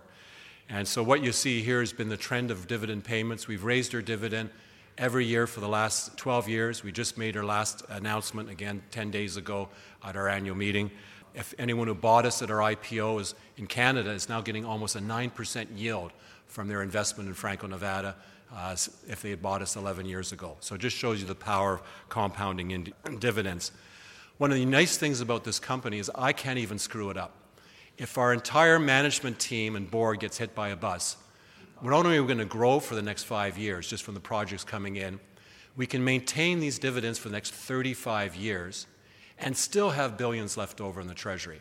And 0.68 0.86
so, 0.86 1.02
what 1.02 1.22
you 1.22 1.32
see 1.32 1.62
here 1.62 1.80
has 1.80 1.92
been 1.92 2.08
the 2.08 2.16
trend 2.16 2.50
of 2.50 2.66
dividend 2.66 3.04
payments. 3.04 3.46
We've 3.46 3.64
raised 3.64 3.94
our 3.94 4.02
dividend 4.02 4.50
every 4.98 5.24
year 5.24 5.46
for 5.46 5.60
the 5.60 5.68
last 5.68 6.16
12 6.16 6.48
years. 6.48 6.82
We 6.82 6.92
just 6.92 7.18
made 7.18 7.36
our 7.36 7.44
last 7.44 7.82
announcement 7.88 8.50
again 8.50 8.82
10 8.90 9.10
days 9.10 9.36
ago 9.36 9.68
at 10.04 10.16
our 10.16 10.28
annual 10.28 10.56
meeting. 10.56 10.90
If 11.34 11.54
anyone 11.58 11.88
who 11.88 11.94
bought 11.94 12.26
us 12.26 12.42
at 12.42 12.50
our 12.50 12.58
IPO 12.58 13.20
is 13.20 13.34
in 13.56 13.66
Canada 13.66 14.10
is 14.10 14.28
now 14.28 14.40
getting 14.42 14.64
almost 14.64 14.96
a 14.96 15.00
9% 15.00 15.66
yield 15.74 16.12
from 16.46 16.68
their 16.68 16.82
investment 16.82 17.28
in 17.28 17.34
Franco 17.34 17.66
Nevada 17.66 18.16
uh, 18.54 18.76
if 19.08 19.22
they 19.22 19.30
had 19.30 19.42
bought 19.42 19.62
us 19.62 19.76
11 19.76 20.06
years 20.06 20.32
ago. 20.32 20.56
So 20.60 20.74
it 20.74 20.80
just 20.80 20.96
shows 20.96 21.20
you 21.20 21.26
the 21.26 21.34
power 21.34 21.74
of 21.74 21.82
compounding 22.08 22.70
in 22.70 22.92
dividends. 23.18 23.72
One 24.38 24.50
of 24.50 24.56
the 24.56 24.64
nice 24.64 24.96
things 24.96 25.20
about 25.20 25.44
this 25.44 25.58
company 25.58 25.98
is 25.98 26.10
I 26.14 26.32
can't 26.32 26.58
even 26.58 26.78
screw 26.78 27.10
it 27.10 27.16
up. 27.16 27.34
If 27.98 28.18
our 28.18 28.32
entire 28.32 28.78
management 28.78 29.38
team 29.38 29.76
and 29.76 29.90
board 29.90 30.20
gets 30.20 30.38
hit 30.38 30.54
by 30.54 30.70
a 30.70 30.76
bus, 30.76 31.16
we're 31.82 31.90
not 31.90 32.06
only 32.06 32.18
going 32.18 32.38
to 32.38 32.44
grow 32.44 32.80
for 32.80 32.94
the 32.94 33.02
next 33.02 33.24
five 33.24 33.58
years 33.58 33.88
just 33.88 34.04
from 34.04 34.14
the 34.14 34.20
projects 34.20 34.64
coming 34.64 34.96
in, 34.96 35.18
we 35.76 35.86
can 35.86 36.04
maintain 36.04 36.60
these 36.60 36.78
dividends 36.78 37.18
for 37.18 37.28
the 37.28 37.34
next 37.34 37.52
35 37.52 38.36
years 38.36 38.86
and 39.38 39.56
still 39.56 39.90
have 39.90 40.16
billions 40.16 40.56
left 40.56 40.80
over 40.80 41.00
in 41.00 41.06
the 41.06 41.14
treasury. 41.14 41.60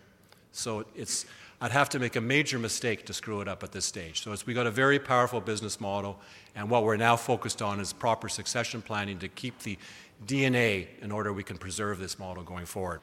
So 0.51 0.85
it's, 0.95 1.25
I'd 1.63 1.71
have 1.71 1.89
to 1.89 1.99
make 1.99 2.15
a 2.15 2.21
major 2.21 2.57
mistake 2.57 3.05
to 3.05 3.13
screw 3.13 3.39
it 3.41 3.47
up 3.47 3.61
at 3.61 3.71
this 3.71 3.85
stage. 3.85 4.23
So 4.23 4.35
we've 4.47 4.55
got 4.55 4.65
a 4.65 4.71
very 4.71 4.97
powerful 4.97 5.39
business 5.39 5.79
model, 5.79 6.19
and 6.55 6.71
what 6.71 6.83
we're 6.83 6.97
now 6.97 7.15
focused 7.15 7.61
on 7.61 7.79
is 7.79 7.93
proper 7.93 8.27
succession 8.29 8.81
planning 8.81 9.19
to 9.19 9.27
keep 9.27 9.59
the 9.59 9.77
DNA 10.25 10.87
in 11.03 11.11
order 11.11 11.31
we 11.31 11.43
can 11.43 11.59
preserve 11.59 11.99
this 11.99 12.17
model 12.17 12.41
going 12.41 12.65
forward. 12.65 13.01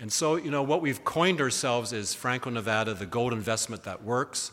And 0.00 0.10
so, 0.10 0.36
you 0.36 0.50
know, 0.50 0.62
what 0.62 0.80
we've 0.80 1.04
coined 1.04 1.42
ourselves 1.42 1.92
is 1.92 2.14
Franco 2.14 2.48
Nevada, 2.48 2.94
the 2.94 3.04
gold 3.04 3.34
investment 3.34 3.82
that 3.82 4.02
works. 4.02 4.52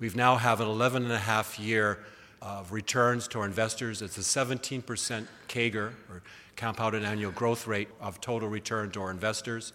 We've 0.00 0.16
now 0.16 0.34
have 0.34 0.60
an 0.60 0.66
11 0.66 1.04
and 1.04 1.12
a 1.12 1.18
half 1.18 1.60
year 1.60 2.00
of 2.42 2.72
returns 2.72 3.28
to 3.28 3.38
our 3.38 3.46
investors. 3.46 4.02
It's 4.02 4.18
a 4.18 4.22
17% 4.22 5.28
CAGR, 5.46 5.92
or 6.10 6.22
compounded 6.56 7.04
annual 7.04 7.30
growth 7.30 7.68
rate 7.68 7.88
of 8.00 8.20
total 8.20 8.48
return 8.48 8.90
to 8.90 9.00
our 9.00 9.12
investors. 9.12 9.72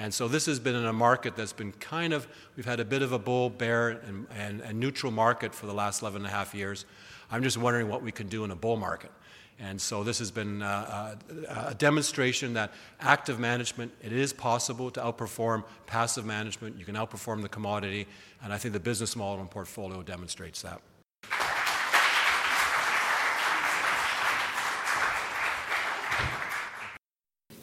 And 0.00 0.14
so 0.14 0.28
this 0.28 0.46
has 0.46 0.58
been 0.58 0.74
in 0.74 0.86
a 0.86 0.94
market 0.94 1.36
that's 1.36 1.52
been 1.52 1.72
kind 1.72 2.14
of, 2.14 2.26
we've 2.56 2.64
had 2.64 2.80
a 2.80 2.86
bit 2.86 3.02
of 3.02 3.12
a 3.12 3.18
bull, 3.18 3.50
bear, 3.50 3.90
and, 3.90 4.26
and, 4.34 4.62
and 4.62 4.80
neutral 4.80 5.12
market 5.12 5.54
for 5.54 5.66
the 5.66 5.74
last 5.74 6.00
11 6.00 6.22
and 6.22 6.26
a 6.26 6.30
half 6.30 6.54
years. 6.54 6.86
I'm 7.30 7.42
just 7.42 7.58
wondering 7.58 7.86
what 7.86 8.02
we 8.02 8.10
can 8.10 8.26
do 8.26 8.42
in 8.42 8.50
a 8.50 8.56
bull 8.56 8.78
market. 8.78 9.10
And 9.58 9.78
so 9.78 10.02
this 10.02 10.18
has 10.20 10.30
been 10.30 10.62
uh, 10.62 11.16
uh, 11.50 11.64
a 11.68 11.74
demonstration 11.74 12.54
that 12.54 12.72
active 12.98 13.38
management, 13.38 13.92
it 14.02 14.12
is 14.12 14.32
possible 14.32 14.90
to 14.92 15.00
outperform 15.00 15.64
passive 15.84 16.24
management. 16.24 16.78
You 16.78 16.86
can 16.86 16.94
outperform 16.94 17.42
the 17.42 17.50
commodity. 17.50 18.06
And 18.42 18.54
I 18.54 18.56
think 18.56 18.72
the 18.72 18.80
business 18.80 19.14
model 19.16 19.42
and 19.42 19.50
portfolio 19.50 20.02
demonstrates 20.02 20.62
that. 20.62 20.80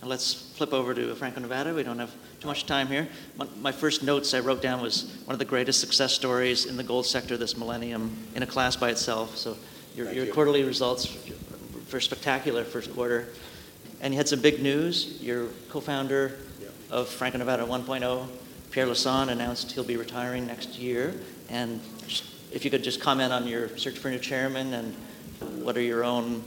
Let's 0.07 0.33
flip 0.33 0.73
over 0.73 0.93
to 0.93 1.13
Franco 1.15 1.39
Nevada. 1.39 1.73
We 1.73 1.83
don't 1.83 1.99
have 1.99 2.13
too 2.39 2.47
much 2.47 2.65
time 2.65 2.87
here. 2.87 3.07
My 3.59 3.71
first 3.71 4.03
notes 4.03 4.33
I 4.33 4.39
wrote 4.39 4.61
down 4.61 4.81
was 4.81 5.21
one 5.25 5.33
of 5.33 5.39
the 5.39 5.45
greatest 5.45 5.79
success 5.79 6.13
stories 6.13 6.65
in 6.65 6.77
the 6.77 6.83
gold 6.83 7.05
sector 7.05 7.37
this 7.37 7.57
millennium 7.57 8.15
in 8.35 8.43
a 8.43 8.47
class 8.47 8.75
by 8.75 8.89
itself. 8.89 9.37
So 9.37 9.57
your, 9.95 10.11
your 10.11 10.25
you. 10.25 10.33
quarterly 10.33 10.63
results 10.63 11.05
for 11.87 11.99
spectacular 11.99 12.63
first 12.63 12.93
quarter. 12.93 13.27
And 14.01 14.13
you 14.13 14.17
had 14.17 14.27
some 14.27 14.41
big 14.41 14.61
news. 14.61 15.21
Your 15.21 15.47
co-founder 15.69 16.37
yeah. 16.61 16.67
of 16.89 17.09
Franco 17.09 17.37
Nevada 17.37 17.63
1.0, 17.63 18.27
Pierre 18.71 18.87
Lassonde, 18.87 19.29
announced 19.29 19.71
he'll 19.71 19.83
be 19.83 19.97
retiring 19.97 20.47
next 20.47 20.77
year. 20.77 21.15
And 21.49 21.81
if 22.51 22.63
you 22.63 22.71
could 22.71 22.83
just 22.83 23.01
comment 23.01 23.33
on 23.33 23.47
your 23.47 23.75
search 23.77 23.97
for 23.97 24.07
a 24.07 24.11
new 24.11 24.19
chairman 24.19 24.73
and 24.73 24.93
what 25.63 25.75
are 25.77 25.81
your 25.81 26.03
own 26.03 26.43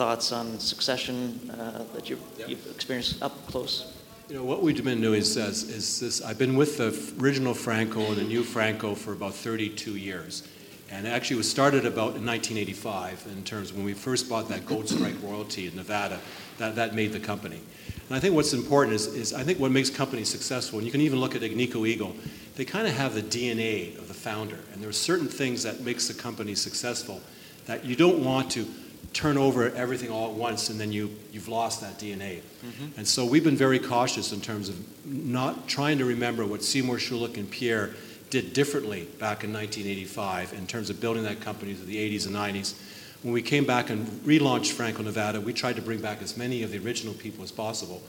thoughts 0.00 0.32
on 0.32 0.58
succession 0.58 1.38
uh, 1.50 1.84
that 1.92 2.08
you've, 2.08 2.22
yeah. 2.38 2.46
you've, 2.46 2.66
experienced 2.70 3.22
up 3.22 3.34
close? 3.48 3.92
You 4.30 4.36
know, 4.36 4.44
what 4.44 4.62
we've 4.62 4.82
been 4.82 5.02
doing 5.02 5.20
is, 5.20 5.36
is 5.36 6.00
this 6.00 6.22
I've 6.22 6.38
been 6.38 6.56
with 6.56 6.78
the 6.78 7.22
original 7.22 7.52
Franco 7.52 8.00
and 8.06 8.16
the 8.16 8.24
new 8.24 8.42
Franco 8.42 8.94
for 8.94 9.12
about 9.12 9.34
32 9.34 9.96
years. 9.96 10.48
And 10.90 11.06
actually, 11.06 11.34
it 11.34 11.44
was 11.44 11.50
started 11.50 11.84
about 11.84 12.16
in 12.16 12.24
1985 12.24 13.26
in 13.30 13.44
terms 13.44 13.72
of 13.72 13.76
when 13.76 13.84
we 13.84 13.92
first 13.92 14.26
bought 14.26 14.48
that 14.48 14.64
Gold 14.64 14.88
Strike 14.88 15.16
royalty 15.22 15.66
in 15.66 15.76
Nevada. 15.76 16.18
That, 16.56 16.76
that 16.76 16.94
made 16.94 17.12
the 17.12 17.20
company. 17.20 17.60
And 18.08 18.16
I 18.16 18.20
think 18.20 18.34
what's 18.34 18.54
important 18.54 18.94
is, 18.94 19.06
is 19.06 19.34
I 19.34 19.42
think 19.42 19.60
what 19.60 19.70
makes 19.70 19.90
companies 19.90 20.30
successful, 20.30 20.78
and 20.78 20.86
you 20.86 20.92
can 20.92 21.02
even 21.02 21.20
look 21.20 21.34
at 21.34 21.42
Agnico 21.42 21.86
Eagle, 21.86 22.16
they 22.56 22.64
kind 22.64 22.86
of 22.86 22.94
have 22.94 23.14
the 23.14 23.22
DNA 23.22 23.98
of 23.98 24.08
the 24.08 24.14
founder. 24.14 24.60
And 24.72 24.82
there 24.82 24.88
are 24.88 24.94
certain 24.94 25.28
things 25.28 25.62
that 25.64 25.82
makes 25.82 26.08
the 26.08 26.14
company 26.14 26.54
successful 26.54 27.20
that 27.66 27.84
you 27.84 27.96
don't 27.96 28.24
want 28.24 28.50
to 28.52 28.66
turn 29.12 29.36
over 29.36 29.70
everything 29.70 30.10
all 30.10 30.30
at 30.30 30.36
once 30.36 30.68
and 30.70 30.80
then 30.80 30.92
you, 30.92 31.10
you've 31.32 31.48
lost 31.48 31.80
that 31.80 31.98
DNA. 31.98 32.40
Mm-hmm. 32.64 32.98
And 32.98 33.08
so 33.08 33.24
we've 33.24 33.44
been 33.44 33.56
very 33.56 33.78
cautious 33.78 34.32
in 34.32 34.40
terms 34.40 34.68
of 34.68 34.76
not 35.04 35.66
trying 35.66 35.98
to 35.98 36.04
remember 36.04 36.46
what 36.46 36.62
Seymour 36.62 36.96
Schulich 36.96 37.36
and 37.36 37.50
Pierre 37.50 37.90
did 38.30 38.52
differently 38.52 39.02
back 39.18 39.42
in 39.42 39.52
1985 39.52 40.52
in 40.52 40.66
terms 40.66 40.90
of 40.90 41.00
building 41.00 41.24
that 41.24 41.40
company 41.40 41.74
through 41.74 41.86
the 41.86 41.96
80s 41.96 42.26
and 42.26 42.36
90s. 42.36 42.74
When 43.22 43.34
we 43.34 43.42
came 43.42 43.66
back 43.66 43.90
and 43.90 44.06
relaunched 44.22 44.72
Franco 44.72 45.02
Nevada, 45.02 45.40
we 45.40 45.52
tried 45.52 45.76
to 45.76 45.82
bring 45.82 46.00
back 46.00 46.22
as 46.22 46.36
many 46.36 46.62
of 46.62 46.70
the 46.70 46.78
original 46.78 47.12
people 47.12 47.42
as 47.42 47.50
possible. 47.52 48.02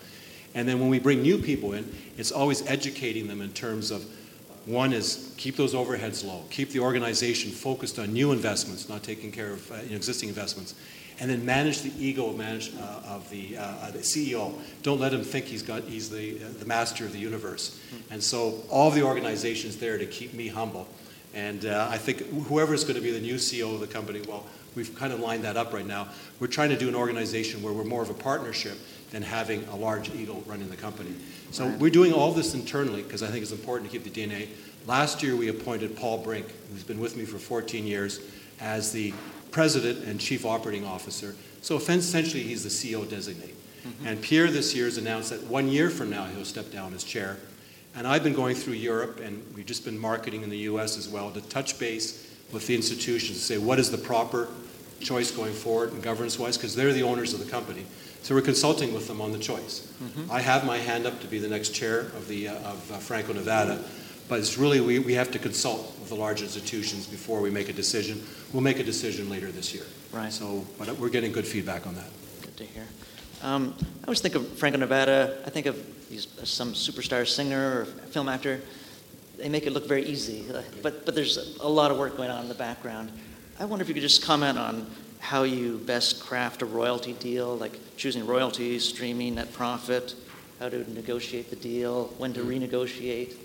And 0.53 0.67
then 0.67 0.79
when 0.79 0.89
we 0.89 0.99
bring 0.99 1.21
new 1.21 1.37
people 1.37 1.73
in, 1.73 1.93
it's 2.17 2.31
always 2.31 2.65
educating 2.67 3.27
them 3.27 3.41
in 3.41 3.51
terms 3.51 3.89
of 3.89 4.05
one 4.65 4.93
is 4.93 5.33
keep 5.37 5.55
those 5.55 5.73
overheads 5.73 6.25
low, 6.25 6.43
keep 6.49 6.69
the 6.69 6.79
organization 6.79 7.51
focused 7.51 7.97
on 7.97 8.13
new 8.13 8.31
investments, 8.31 8.87
not 8.87 9.03
taking 9.03 9.31
care 9.31 9.51
of 9.51 9.71
uh, 9.71 9.75
existing 9.75 10.29
investments, 10.29 10.75
and 11.19 11.29
then 11.29 11.45
manage 11.45 11.81
the 11.81 11.91
ego 12.03 12.31
manage, 12.33 12.73
uh, 12.75 13.01
of 13.07 13.29
the, 13.29 13.57
uh, 13.57 13.91
the, 13.91 13.99
CEO. 13.99 14.53
Don't 14.81 14.99
let 14.99 15.13
him 15.13 15.23
think 15.23 15.45
he's 15.45 15.63
got 15.63 15.83
he's 15.83 16.09
the 16.09 16.43
uh, 16.43 16.47
the 16.59 16.65
master 16.65 17.05
of 17.05 17.11
the 17.11 17.19
universe. 17.19 17.79
And 18.09 18.23
so 18.23 18.63
all 18.69 18.91
the 18.91 19.03
organizations 19.03 19.77
there 19.77 19.97
to 19.97 20.05
keep 20.05 20.33
me 20.33 20.47
humble. 20.47 20.87
And 21.33 21.65
uh, 21.65 21.87
I 21.89 21.97
think 21.97 22.19
whoever 22.47 22.73
is 22.73 22.83
going 22.83 22.95
to 22.95 23.01
be 23.01 23.11
the 23.11 23.21
new 23.21 23.35
CEO 23.35 23.73
of 23.73 23.79
the 23.79 23.87
company, 23.87 24.21
well, 24.27 24.45
we've 24.75 24.93
kind 24.95 25.13
of 25.13 25.19
lined 25.19 25.43
that 25.43 25.57
up 25.57 25.73
right 25.73 25.85
now. 25.85 26.09
We're 26.39 26.47
trying 26.47 26.69
to 26.69 26.77
do 26.77 26.89
an 26.89 26.95
organization 26.95 27.61
where 27.61 27.73
we're 27.73 27.83
more 27.83 28.01
of 28.01 28.09
a 28.09 28.15
partnership 28.15 28.77
than 29.11 29.21
having 29.21 29.63
a 29.65 29.75
large 29.75 30.09
eagle 30.15 30.43
running 30.47 30.69
the 30.69 30.75
company. 30.75 31.13
So 31.51 31.67
we're 31.79 31.91
doing 31.91 32.13
all 32.13 32.31
this 32.31 32.53
internally 32.53 33.03
because 33.03 33.21
I 33.21 33.27
think 33.27 33.43
it's 33.43 33.51
important 33.51 33.91
to 33.91 33.97
keep 33.97 34.11
the 34.11 34.21
DNA. 34.21 34.47
Last 34.87 35.21
year 35.21 35.35
we 35.35 35.49
appointed 35.49 35.95
Paul 35.95 36.19
Brink, 36.19 36.47
who's 36.71 36.83
been 36.83 36.99
with 36.99 37.15
me 37.15 37.25
for 37.25 37.37
14 37.37 37.85
years, 37.85 38.21
as 38.59 38.91
the 38.91 39.13
president 39.51 40.05
and 40.05 40.19
chief 40.19 40.45
operating 40.45 40.85
officer. 40.85 41.35
So 41.61 41.75
essentially, 41.75 42.41
he's 42.41 42.63
the 42.63 42.69
CEO 42.69 43.07
designate. 43.07 43.55
Mm-hmm. 43.83 44.07
And 44.07 44.21
Pierre 44.21 44.49
this 44.49 44.73
year 44.73 44.85
has 44.85 44.97
announced 44.97 45.29
that 45.31 45.43
one 45.43 45.67
year 45.67 45.89
from 45.89 46.09
now 46.09 46.25
he'll 46.25 46.45
step 46.45 46.71
down 46.71 46.93
as 46.93 47.03
chair. 47.03 47.37
And 47.95 48.07
I've 48.07 48.23
been 48.23 48.33
going 48.33 48.55
through 48.55 48.75
Europe, 48.75 49.19
and 49.19 49.43
we've 49.53 49.65
just 49.65 49.83
been 49.83 49.99
marketing 49.99 50.43
in 50.43 50.49
the 50.49 50.59
U.S. 50.59 50.97
as 50.97 51.09
well 51.09 51.29
to 51.31 51.41
touch 51.41 51.77
base 51.77 52.33
with 52.51 52.65
the 52.67 52.75
institutions 52.75 53.37
to 53.37 53.43
say 53.43 53.57
what 53.57 53.79
is 53.79 53.91
the 53.91 53.97
proper 53.97 54.47
choice 55.01 55.31
going 55.31 55.53
forward 55.53 55.93
and 55.93 56.01
governance-wise, 56.03 56.57
because 56.57 56.75
they're 56.75 56.93
the 56.93 57.03
owners 57.03 57.33
of 57.33 57.39
the 57.43 57.49
company. 57.49 57.85
So 58.23 58.35
we're 58.35 58.41
consulting 58.41 58.93
with 58.93 59.07
them 59.07 59.19
on 59.19 59.31
the 59.31 59.39
choice. 59.39 59.91
Mm-hmm. 60.03 60.31
I 60.31 60.41
have 60.41 60.65
my 60.65 60.77
hand 60.77 61.05
up 61.05 61.19
to 61.21 61.27
be 61.27 61.39
the 61.39 61.49
next 61.49 61.69
chair 61.69 61.99
of 61.99 62.27
the 62.27 62.49
uh, 62.49 62.53
of 62.53 62.91
uh, 62.91 62.97
Franco 62.97 63.33
Nevada. 63.33 63.83
But 64.29 64.39
it's 64.39 64.57
really, 64.57 64.79
we, 64.79 64.99
we 64.99 65.13
have 65.15 65.29
to 65.31 65.39
consult 65.39 65.99
with 65.99 66.07
the 66.07 66.15
large 66.15 66.41
institutions 66.41 67.05
before 67.05 67.41
we 67.41 67.49
make 67.49 67.67
a 67.67 67.73
decision. 67.73 68.23
We'll 68.53 68.63
make 68.63 68.79
a 68.79 68.83
decision 68.83 69.29
later 69.29 69.51
this 69.51 69.73
year. 69.73 69.83
Right. 70.13 70.31
So, 70.31 70.65
but 70.77 70.87
we're 70.97 71.09
getting 71.09 71.33
good 71.33 71.45
feedback 71.45 71.85
on 71.85 71.95
that. 71.95 72.09
Good 72.41 72.55
to 72.55 72.63
hear. 72.63 72.87
Um, 73.41 73.75
I 74.03 74.07
always 74.07 74.21
think 74.21 74.35
of 74.35 74.47
Franco 74.57 74.77
Nevada, 74.77 75.41
I 75.45 75.49
think 75.49 75.65
of 75.65 75.75
these, 76.07 76.27
some 76.45 76.71
superstar 76.71 77.27
singer 77.27 77.81
or 77.81 77.85
film 77.85 78.29
actor. 78.29 78.61
They 79.37 79.49
make 79.49 79.65
it 79.67 79.73
look 79.73 79.85
very 79.85 80.05
easy, 80.05 80.45
uh, 80.49 80.61
but, 80.81 81.03
but 81.05 81.13
there's 81.13 81.57
a 81.59 81.67
lot 81.67 81.91
of 81.91 81.97
work 81.97 82.15
going 82.15 82.29
on 82.29 82.43
in 82.43 82.47
the 82.47 82.55
background. 82.55 83.11
I 83.61 83.65
wonder 83.65 83.83
if 83.83 83.89
you 83.89 83.93
could 83.93 84.01
just 84.01 84.23
comment 84.23 84.57
on 84.57 84.89
how 85.19 85.43
you 85.43 85.77
best 85.77 86.19
craft 86.19 86.63
a 86.63 86.65
royalty 86.65 87.13
deal, 87.13 87.55
like 87.57 87.79
choosing 87.95 88.25
royalties, 88.25 88.83
streaming, 88.83 89.35
net 89.35 89.53
profit, 89.53 90.15
how 90.57 90.69
to 90.69 90.91
negotiate 90.91 91.51
the 91.51 91.55
deal, 91.57 92.05
when 92.17 92.33
to 92.33 92.39
renegotiate, 92.39 93.35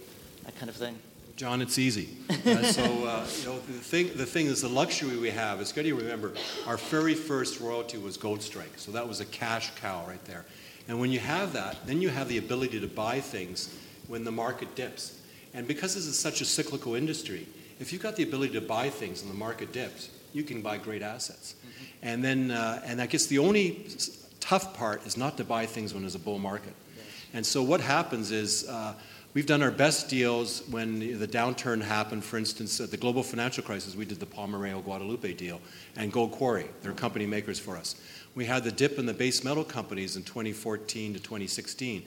that 0.47 0.57
kind 0.57 0.71
of 0.71 0.77
thing? 0.77 0.99
John, 1.37 1.61
it's 1.61 1.79
easy. 1.79 2.17
Uh, 2.31 2.63
so, 2.63 2.83
uh, 2.83 3.27
you 3.41 3.45
know, 3.45 3.59
the 3.59 3.75
thing, 3.75 4.11
the 4.17 4.25
thing 4.25 4.47
is, 4.47 4.63
the 4.63 4.71
luxury 4.71 5.19
we 5.19 5.29
have 5.29 5.61
is, 5.61 5.71
got 5.71 5.83
to 5.83 5.95
remember, 5.95 6.33
our 6.67 6.79
very 6.79 7.13
first 7.13 7.61
royalty 7.61 7.99
was 7.99 8.17
Gold 8.17 8.41
Strike. 8.41 8.73
So 8.79 8.93
that 8.93 9.07
was 9.07 9.21
a 9.21 9.27
cash 9.27 9.71
cow 9.83 10.03
right 10.09 10.25
there. 10.25 10.47
And 10.89 10.99
when 10.99 11.13
you 11.13 11.19
have 11.19 11.53
that, 11.53 11.77
then 11.85 12.01
you 12.01 12.09
have 12.09 12.29
the 12.29 12.39
ability 12.39 12.81
to 12.81 12.87
buy 12.87 13.21
things 13.21 13.71
when 14.09 14.25
the 14.25 14.33
market 14.33 14.75
dips. 14.77 15.21
And 15.53 15.69
because 15.69 15.95
this 15.95 16.07
is 16.07 16.19
such 16.19 16.41
a 16.41 16.47
cyclical 16.47 16.95
industry, 16.95 17.47
if 17.79 17.93
you've 17.93 18.03
got 18.03 18.17
the 18.17 18.23
ability 18.23 18.55
to 18.55 18.61
buy 18.61 18.91
things 18.91 19.23
and 19.23 19.31
the 19.31 19.35
market 19.37 19.73
dips, 19.73 20.11
you 20.33 20.43
can 20.43 20.63
buy 20.63 20.79
great 20.79 21.03
assets. 21.03 21.55
Mm-hmm. 21.55 21.85
And 22.03 22.25
then, 22.25 22.51
uh, 22.51 22.83
and 22.85 23.01
I 23.01 23.07
guess 23.07 23.27
the 23.27 23.39
only 23.39 23.87
tough 24.41 24.77
part 24.77 25.07
is 25.07 25.17
not 25.17 25.37
to 25.39 25.45
buy 25.45 25.67
things 25.67 25.93
when 25.93 26.03
there's 26.03 26.15
a 26.15 26.21
bull 26.21 26.39
market. 26.39 26.75
And 27.35 27.45
so 27.45 27.63
what 27.63 27.81
happens 27.81 28.31
is 28.31 28.69
uh, 28.69 28.95
we've 29.35 29.47
done 29.47 29.63
our 29.63 29.71
best 29.71 30.09
deals 30.09 30.63
when 30.71 31.19
the 31.19 31.27
downturn 31.27 31.83
happened. 31.83 32.25
For 32.25 32.39
instance, 32.39 32.81
at 32.81 32.91
the 32.91 32.97
global 32.97 33.23
financial 33.23 33.63
crisis, 33.63 33.95
we 33.95 34.05
did 34.05 34.21
the 34.21 34.27
Palmarejo 34.27 34.83
Guadalupe 34.85 35.33
deal 35.35 35.61
and 35.97 36.13
Gold 36.13 36.33
Quarry. 36.33 36.67
They're 36.83 36.93
company 36.93 37.27
makers 37.27 37.59
for 37.59 37.77
us. 37.77 37.97
We 38.35 38.45
had 38.45 38.65
the 38.65 38.73
dip 38.73 38.99
in 38.99 39.07
the 39.07 39.15
base 39.15 39.43
metal 39.43 39.65
companies 39.65 40.17
in 40.17 40.23
2014 40.23 41.15
to 41.15 41.21
2016. 41.21 42.05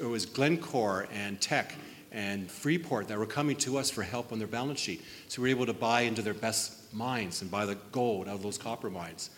It 0.00 0.04
was 0.04 0.24
Glencore 0.24 1.06
and 1.12 1.40
Teck 1.40 1.74
and 2.12 2.50
Freeport 2.50 3.08
that 3.08 3.18
were 3.18 3.26
coming 3.26 3.56
to 3.56 3.78
us 3.78 3.90
for 3.90 4.02
help 4.02 4.32
on 4.32 4.38
their 4.38 4.46
balance 4.46 4.78
sheet. 4.78 5.02
So 5.28 5.42
we 5.42 5.48
were 5.48 5.56
able 5.56 5.66
to 5.66 5.72
buy 5.72 6.02
into 6.02 6.22
their 6.22 6.34
best 6.34 6.92
mines 6.92 7.40
and 7.40 7.50
buy 7.50 7.64
the 7.64 7.76
gold 7.90 8.28
out 8.28 8.34
of 8.34 8.42
those 8.42 8.58
copper 8.58 8.90
mines. 8.90 9.30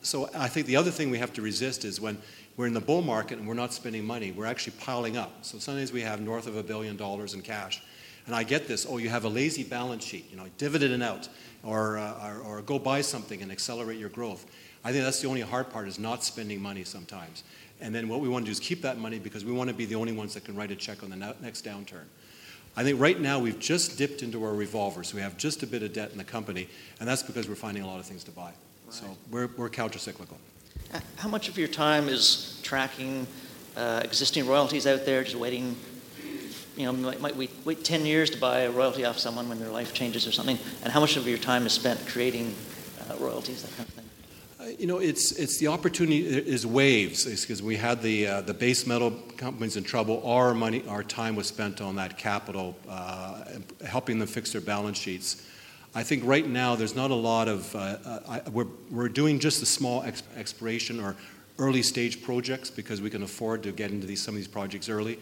So 0.00 0.28
I 0.34 0.48
think 0.48 0.66
the 0.66 0.76
other 0.76 0.90
thing 0.90 1.10
we 1.10 1.18
have 1.18 1.32
to 1.34 1.42
resist 1.42 1.84
is 1.84 2.00
when 2.00 2.18
we're 2.56 2.66
in 2.66 2.74
the 2.74 2.80
bull 2.80 3.02
market 3.02 3.38
and 3.38 3.46
we're 3.46 3.54
not 3.54 3.72
spending 3.72 4.04
money, 4.04 4.32
we're 4.32 4.46
actually 4.46 4.74
piling 4.80 5.16
up. 5.16 5.44
So 5.44 5.58
sometimes 5.58 5.92
we 5.92 6.00
have 6.00 6.20
north 6.20 6.46
of 6.46 6.56
a 6.56 6.62
billion 6.62 6.96
dollars 6.96 7.34
in 7.34 7.42
cash. 7.42 7.82
And 8.26 8.34
I 8.34 8.42
get 8.42 8.66
this, 8.66 8.86
oh, 8.88 8.96
you 8.96 9.10
have 9.10 9.24
a 9.24 9.28
lazy 9.28 9.64
balance 9.64 10.04
sheet, 10.04 10.30
you 10.30 10.36
know, 10.36 10.46
dividend 10.56 10.94
and 10.94 11.02
out, 11.02 11.28
or, 11.62 11.98
uh, 11.98 12.28
or, 12.28 12.58
or 12.58 12.62
go 12.62 12.78
buy 12.78 13.02
something 13.02 13.42
and 13.42 13.52
accelerate 13.52 13.98
your 13.98 14.08
growth. 14.08 14.46
I 14.82 14.92
think 14.92 15.04
that's 15.04 15.20
the 15.20 15.28
only 15.28 15.42
hard 15.42 15.70
part 15.70 15.88
is 15.88 15.98
not 15.98 16.24
spending 16.24 16.60
money 16.60 16.84
sometimes. 16.84 17.44
And 17.80 17.94
then 17.94 18.08
what 18.08 18.20
we 18.20 18.28
want 18.28 18.44
to 18.44 18.46
do 18.46 18.52
is 18.52 18.60
keep 18.60 18.82
that 18.82 18.98
money 18.98 19.18
because 19.18 19.44
we 19.44 19.52
want 19.52 19.68
to 19.68 19.74
be 19.74 19.84
the 19.84 19.96
only 19.96 20.12
ones 20.12 20.34
that 20.34 20.44
can 20.44 20.54
write 20.54 20.70
a 20.70 20.76
check 20.76 21.02
on 21.02 21.10
the 21.10 21.16
next 21.16 21.64
downturn. 21.64 22.04
I 22.76 22.82
think 22.82 23.00
right 23.00 23.20
now 23.20 23.38
we've 23.38 23.58
just 23.58 23.98
dipped 23.98 24.22
into 24.22 24.42
our 24.44 24.52
revolver, 24.52 25.04
so 25.04 25.14
we 25.14 25.22
have 25.22 25.36
just 25.36 25.62
a 25.62 25.66
bit 25.66 25.82
of 25.82 25.92
debt 25.92 26.10
in 26.10 26.18
the 26.18 26.24
company, 26.24 26.68
and 26.98 27.08
that's 27.08 27.22
because 27.22 27.48
we're 27.48 27.54
finding 27.54 27.84
a 27.84 27.86
lot 27.86 28.00
of 28.00 28.06
things 28.06 28.24
to 28.24 28.32
buy. 28.32 28.46
Right. 28.46 28.54
So 28.88 29.06
we're, 29.30 29.48
we're 29.56 29.70
countercyclical. 29.70 30.36
How 31.16 31.28
much 31.28 31.48
of 31.48 31.56
your 31.56 31.68
time 31.68 32.08
is 32.08 32.60
tracking 32.64 33.26
uh, 33.76 34.00
existing 34.02 34.46
royalties 34.46 34.86
out 34.86 35.04
there, 35.04 35.22
just 35.22 35.36
waiting? 35.36 35.76
You 36.76 36.86
know, 36.86 36.92
might, 36.92 37.20
might 37.20 37.36
wait, 37.36 37.50
wait 37.64 37.84
10 37.84 38.04
years 38.06 38.30
to 38.30 38.38
buy 38.38 38.60
a 38.60 38.70
royalty 38.70 39.04
off 39.04 39.18
someone 39.18 39.48
when 39.48 39.60
their 39.60 39.70
life 39.70 39.94
changes 39.94 40.26
or 40.26 40.32
something, 40.32 40.58
and 40.82 40.92
how 40.92 40.98
much 40.98 41.16
of 41.16 41.28
your 41.28 41.38
time 41.38 41.66
is 41.66 41.72
spent 41.72 42.04
creating 42.08 42.54
uh, 43.08 43.16
royalties, 43.18 43.62
that 43.62 43.76
kind 43.76 43.88
of 43.88 43.94
thing? 43.94 44.03
You 44.78 44.86
know, 44.86 44.98
it's, 44.98 45.32
it's 45.32 45.58
the 45.58 45.68
opportunity 45.68 46.24
is 46.26 46.66
waves 46.66 47.24
because 47.24 47.62
we 47.62 47.76
had 47.76 48.02
the, 48.02 48.26
uh, 48.26 48.40
the 48.42 48.54
base 48.54 48.86
metal 48.86 49.10
companies 49.36 49.76
in 49.76 49.84
trouble. 49.84 50.22
Our 50.26 50.54
money, 50.54 50.84
our 50.88 51.02
time 51.02 51.36
was 51.36 51.46
spent 51.46 51.80
on 51.80 51.96
that 51.96 52.18
capital, 52.18 52.76
uh, 52.88 53.44
helping 53.86 54.18
them 54.18 54.28
fix 54.28 54.52
their 54.52 54.60
balance 54.60 54.98
sheets. 54.98 55.46
I 55.94 56.02
think 56.02 56.24
right 56.24 56.46
now 56.46 56.74
there's 56.74 56.96
not 56.96 57.10
a 57.10 57.14
lot 57.14 57.48
of, 57.48 57.74
uh, 57.74 57.78
uh 57.78 58.20
I, 58.28 58.50
we're, 58.50 58.66
we're 58.90 59.08
doing 59.08 59.38
just 59.38 59.60
the 59.60 59.66
small 59.66 60.02
ex- 60.02 60.22
exploration 60.36 61.00
or 61.00 61.16
early 61.58 61.82
stage 61.82 62.22
projects 62.22 62.70
because 62.70 63.00
we 63.00 63.10
can 63.10 63.22
afford 63.22 63.62
to 63.62 63.72
get 63.72 63.90
into 63.90 64.06
these, 64.06 64.22
some 64.22 64.34
of 64.34 64.36
these 64.36 64.48
projects 64.48 64.88
early. 64.88 65.18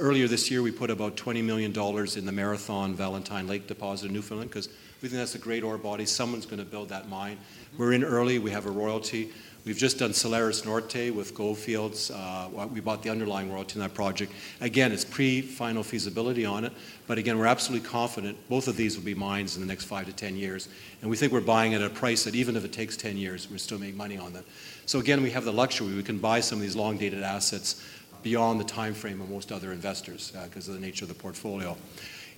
Earlier 0.00 0.28
this 0.28 0.50
year, 0.50 0.62
we 0.62 0.70
put 0.70 0.90
about 0.90 1.16
$20 1.16 1.44
million 1.44 1.72
in 2.16 2.26
the 2.26 2.32
Marathon 2.32 2.94
Valentine 2.94 3.46
Lake 3.46 3.66
deposit 3.66 4.06
in 4.06 4.12
Newfoundland 4.12 4.50
because 4.50 4.68
we 5.04 5.10
think 5.10 5.20
that's 5.20 5.34
a 5.34 5.38
great 5.38 5.62
ore 5.62 5.76
body. 5.76 6.06
Someone's 6.06 6.46
going 6.46 6.60
to 6.60 6.64
build 6.64 6.88
that 6.88 7.10
mine. 7.10 7.36
We're 7.76 7.92
in 7.92 8.02
early. 8.02 8.38
We 8.38 8.52
have 8.52 8.64
a 8.64 8.70
royalty. 8.70 9.32
We've 9.66 9.76
just 9.76 9.98
done 9.98 10.12
Salares 10.12 10.64
Norte 10.64 11.14
with 11.14 11.34
Goldfields. 11.34 12.10
Uh, 12.10 12.68
we 12.72 12.80
bought 12.80 13.02
the 13.02 13.10
underlying 13.10 13.52
royalty 13.52 13.74
in 13.74 13.80
that 13.80 13.92
project. 13.92 14.32
Again, 14.62 14.92
it's 14.92 15.04
pre 15.04 15.42
final 15.42 15.82
feasibility 15.82 16.46
on 16.46 16.64
it, 16.64 16.72
but 17.06 17.18
again, 17.18 17.38
we're 17.38 17.44
absolutely 17.44 17.86
confident 17.86 18.38
both 18.48 18.66
of 18.66 18.78
these 18.78 18.96
will 18.96 19.04
be 19.04 19.14
mines 19.14 19.56
in 19.56 19.60
the 19.60 19.68
next 19.68 19.84
five 19.84 20.06
to 20.06 20.12
10 20.14 20.36
years. 20.36 20.70
And 21.02 21.10
we 21.10 21.18
think 21.18 21.34
we're 21.34 21.42
buying 21.42 21.74
at 21.74 21.82
a 21.82 21.90
price 21.90 22.24
that 22.24 22.34
even 22.34 22.56
if 22.56 22.64
it 22.64 22.72
takes 22.72 22.96
10 22.96 23.18
years, 23.18 23.50
we're 23.50 23.58
still 23.58 23.78
making 23.78 23.98
money 23.98 24.16
on 24.16 24.32
them. 24.32 24.44
So 24.86 25.00
again, 25.00 25.22
we 25.22 25.30
have 25.32 25.44
the 25.44 25.52
luxury. 25.52 25.94
We 25.94 26.02
can 26.02 26.16
buy 26.16 26.40
some 26.40 26.56
of 26.56 26.62
these 26.62 26.76
long 26.76 26.96
dated 26.96 27.22
assets 27.22 27.84
beyond 28.22 28.58
the 28.58 28.64
time 28.64 28.94
frame 28.94 29.20
of 29.20 29.28
most 29.28 29.52
other 29.52 29.70
investors 29.70 30.32
because 30.44 30.66
uh, 30.66 30.72
of 30.72 30.80
the 30.80 30.86
nature 30.86 31.04
of 31.04 31.10
the 31.10 31.14
portfolio. 31.14 31.76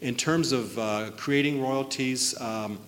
In 0.01 0.15
terms 0.15 0.53
of 0.53 0.79
uh, 0.79 1.11
creating 1.17 1.63
royalties, 1.63 2.39
um, 2.41 2.79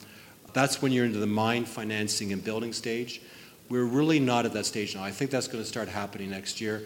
that's 0.53 0.83
when 0.83 0.93
you're 0.93 1.05
into 1.05 1.19
the 1.19 1.27
mine 1.27 1.65
financing 1.65 2.33
and 2.33 2.43
building 2.43 2.73
stage. 2.73 3.23
We're 3.69 3.85
really 3.85 4.19
not 4.19 4.47
at 4.47 4.53
that 4.55 4.67
stage 4.67 4.95
now. 4.95 5.05
I 5.05 5.11
think 5.11 5.31
that's 5.31 5.47
going 5.47 5.63
to 5.63 5.69
start 5.69 5.89
happening 5.89 6.31
next 6.31 6.61
year. 6.61 6.83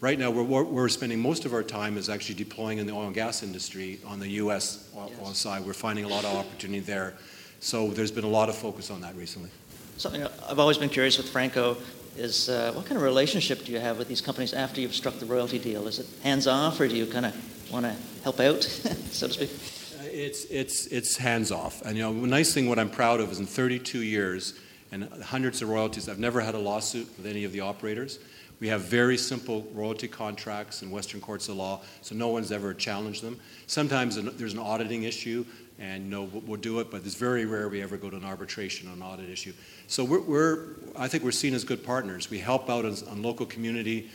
Right 0.00 0.18
now, 0.18 0.30
we're, 0.30 0.62
we're 0.62 0.88
spending 0.88 1.18
most 1.18 1.46
of 1.46 1.54
our 1.54 1.62
time 1.62 1.96
is 1.96 2.10
actually 2.10 2.34
deploying 2.34 2.78
in 2.78 2.86
the 2.86 2.92
oil 2.92 3.06
and 3.06 3.14
gas 3.14 3.42
industry 3.42 3.98
on 4.06 4.20
the 4.20 4.28
U.S. 4.28 4.90
Oil, 4.94 5.08
yes. 5.10 5.18
oil 5.22 5.34
side. 5.34 5.64
We're 5.64 5.72
finding 5.72 6.04
a 6.04 6.08
lot 6.08 6.24
of 6.24 6.36
opportunity 6.36 6.80
there. 6.80 7.14
So 7.60 7.88
there's 7.88 8.10
been 8.10 8.24
a 8.24 8.28
lot 8.28 8.50
of 8.50 8.54
focus 8.54 8.90
on 8.90 9.00
that 9.00 9.16
recently. 9.16 9.48
Something 9.96 10.26
I've 10.48 10.58
always 10.58 10.76
been 10.76 10.90
curious 10.90 11.16
with 11.16 11.30
Franco 11.30 11.78
is 12.18 12.50
uh, 12.50 12.72
what 12.74 12.84
kind 12.84 12.96
of 12.96 13.02
relationship 13.02 13.64
do 13.64 13.72
you 13.72 13.80
have 13.80 13.96
with 13.96 14.08
these 14.08 14.20
companies 14.20 14.52
after 14.52 14.80
you've 14.82 14.94
struck 14.94 15.18
the 15.18 15.26
royalty 15.26 15.58
deal? 15.58 15.88
Is 15.88 15.98
it 15.98 16.06
hands 16.22 16.46
off, 16.46 16.78
or 16.78 16.88
do 16.88 16.94
you 16.94 17.06
kind 17.06 17.24
of 17.24 17.55
want 17.70 17.84
to 17.84 17.94
help 18.22 18.40
out, 18.40 18.62
so 19.10 19.28
to 19.28 19.32
speak? 19.32 19.50
Uh, 19.98 20.08
it's, 20.12 20.44
it's, 20.46 20.86
it's 20.86 21.16
hands 21.16 21.50
off. 21.50 21.82
And 21.82 21.96
you 21.96 22.02
know, 22.02 22.20
the 22.20 22.26
nice 22.26 22.54
thing, 22.54 22.68
what 22.68 22.78
I'm 22.78 22.90
proud 22.90 23.20
of 23.20 23.30
is 23.30 23.38
in 23.38 23.46
32 23.46 24.02
years 24.02 24.54
and 24.92 25.04
hundreds 25.22 25.62
of 25.62 25.68
royalties, 25.68 26.08
I've 26.08 26.18
never 26.18 26.40
had 26.40 26.54
a 26.54 26.58
lawsuit 26.58 27.08
with 27.16 27.26
any 27.26 27.44
of 27.44 27.52
the 27.52 27.60
operators. 27.60 28.18
We 28.58 28.68
have 28.68 28.82
very 28.82 29.18
simple 29.18 29.66
royalty 29.74 30.08
contracts 30.08 30.82
in 30.82 30.90
Western 30.90 31.20
courts 31.20 31.48
of 31.48 31.56
law, 31.56 31.82
so 32.00 32.14
no 32.14 32.28
one's 32.28 32.52
ever 32.52 32.72
challenged 32.72 33.22
them. 33.22 33.38
Sometimes 33.66 34.16
there's 34.16 34.54
an 34.54 34.58
auditing 34.58 35.02
issue, 35.02 35.44
and 35.78 36.08
know, 36.08 36.22
we'll 36.22 36.60
do 36.60 36.80
it, 36.80 36.90
but 36.90 37.04
it's 37.04 37.16
very 37.16 37.44
rare 37.44 37.68
we 37.68 37.82
ever 37.82 37.98
go 37.98 38.08
to 38.08 38.16
an 38.16 38.24
arbitration 38.24 38.88
on 38.88 38.94
an 38.94 39.02
audit 39.02 39.28
issue. 39.28 39.52
So 39.88 40.04
we're, 40.04 40.22
we're 40.22 40.66
I 40.96 41.06
think 41.06 41.22
we're 41.22 41.32
seen 41.32 41.52
as 41.52 41.64
good 41.64 41.84
partners. 41.84 42.30
We 42.30 42.38
help 42.38 42.70
out 42.70 42.86
on, 42.86 43.22
local 43.22 43.44
community 43.44 44.10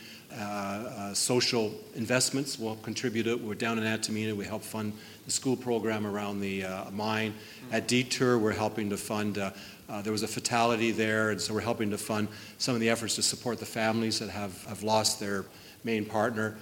social 1.14 1.72
investments. 1.94 2.58
We'll 2.58 2.76
contribute 2.76 3.26
it. 3.26 3.40
We're 3.40 3.54
down 3.54 3.78
in 3.78 3.84
Antamina. 3.84 4.34
We 4.34 4.44
help 4.44 4.62
fund 4.62 4.92
the 5.24 5.30
school 5.30 5.56
program 5.56 6.06
around 6.06 6.40
the 6.40 6.64
uh, 6.64 6.90
mine. 6.90 7.34
At 7.70 7.88
Detour, 7.88 8.38
we're 8.38 8.52
helping 8.52 8.90
to 8.90 8.96
fund. 8.96 9.38
Uh, 9.38 9.50
uh, 9.88 10.02
there 10.02 10.12
was 10.12 10.22
a 10.22 10.28
fatality 10.28 10.90
there, 10.90 11.30
and 11.30 11.40
so 11.40 11.54
we're 11.54 11.60
helping 11.60 11.90
to 11.90 11.98
fund 11.98 12.28
some 12.58 12.74
of 12.74 12.80
the 12.80 12.88
efforts 12.88 13.16
to 13.16 13.22
support 13.22 13.58
the 13.58 13.66
families 13.66 14.18
that 14.18 14.30
have, 14.30 14.64
have 14.64 14.82
lost 14.82 15.20
their 15.20 15.44
main 15.84 16.04
partner. 16.04 16.56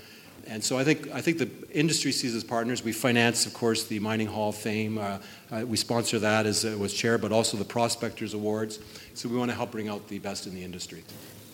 And 0.47 0.65
so 0.65 0.79
I 0.79 0.85
think, 0.85 1.11
I 1.13 1.21
think 1.21 1.39
the 1.39 1.51
industry 1.71 2.13
sees 2.13 2.35
as 2.35 2.43
partners. 2.43 2.83
We 2.83 2.93
finance, 2.93 3.47
of 3.47 3.55
course, 3.55 3.85
the 3.85 3.99
Mining 3.99 4.27
Hall 4.27 4.49
of 4.49 4.57
Fame. 4.57 4.99
Uh, 4.99 5.19
uh, 5.53 5.65
we 5.67 5.77
sponsor 5.77 6.19
that 6.19 6.47
as 6.47 6.65
uh, 6.65 6.77
was 6.79 6.95
chair, 6.95 7.19
but 7.19 7.31
also 7.31 7.57
the 7.57 7.65
Prospectors 7.65 8.35
Awards. 8.35 8.79
So 9.15 9.29
we 9.29 9.37
want 9.37 9.51
to 9.51 9.55
help 9.55 9.71
bring 9.71 9.89
out 9.89 10.09
the 10.09 10.19
best 10.19 10.47
in 10.47 10.55
the 10.55 10.65
industry. 10.65 11.05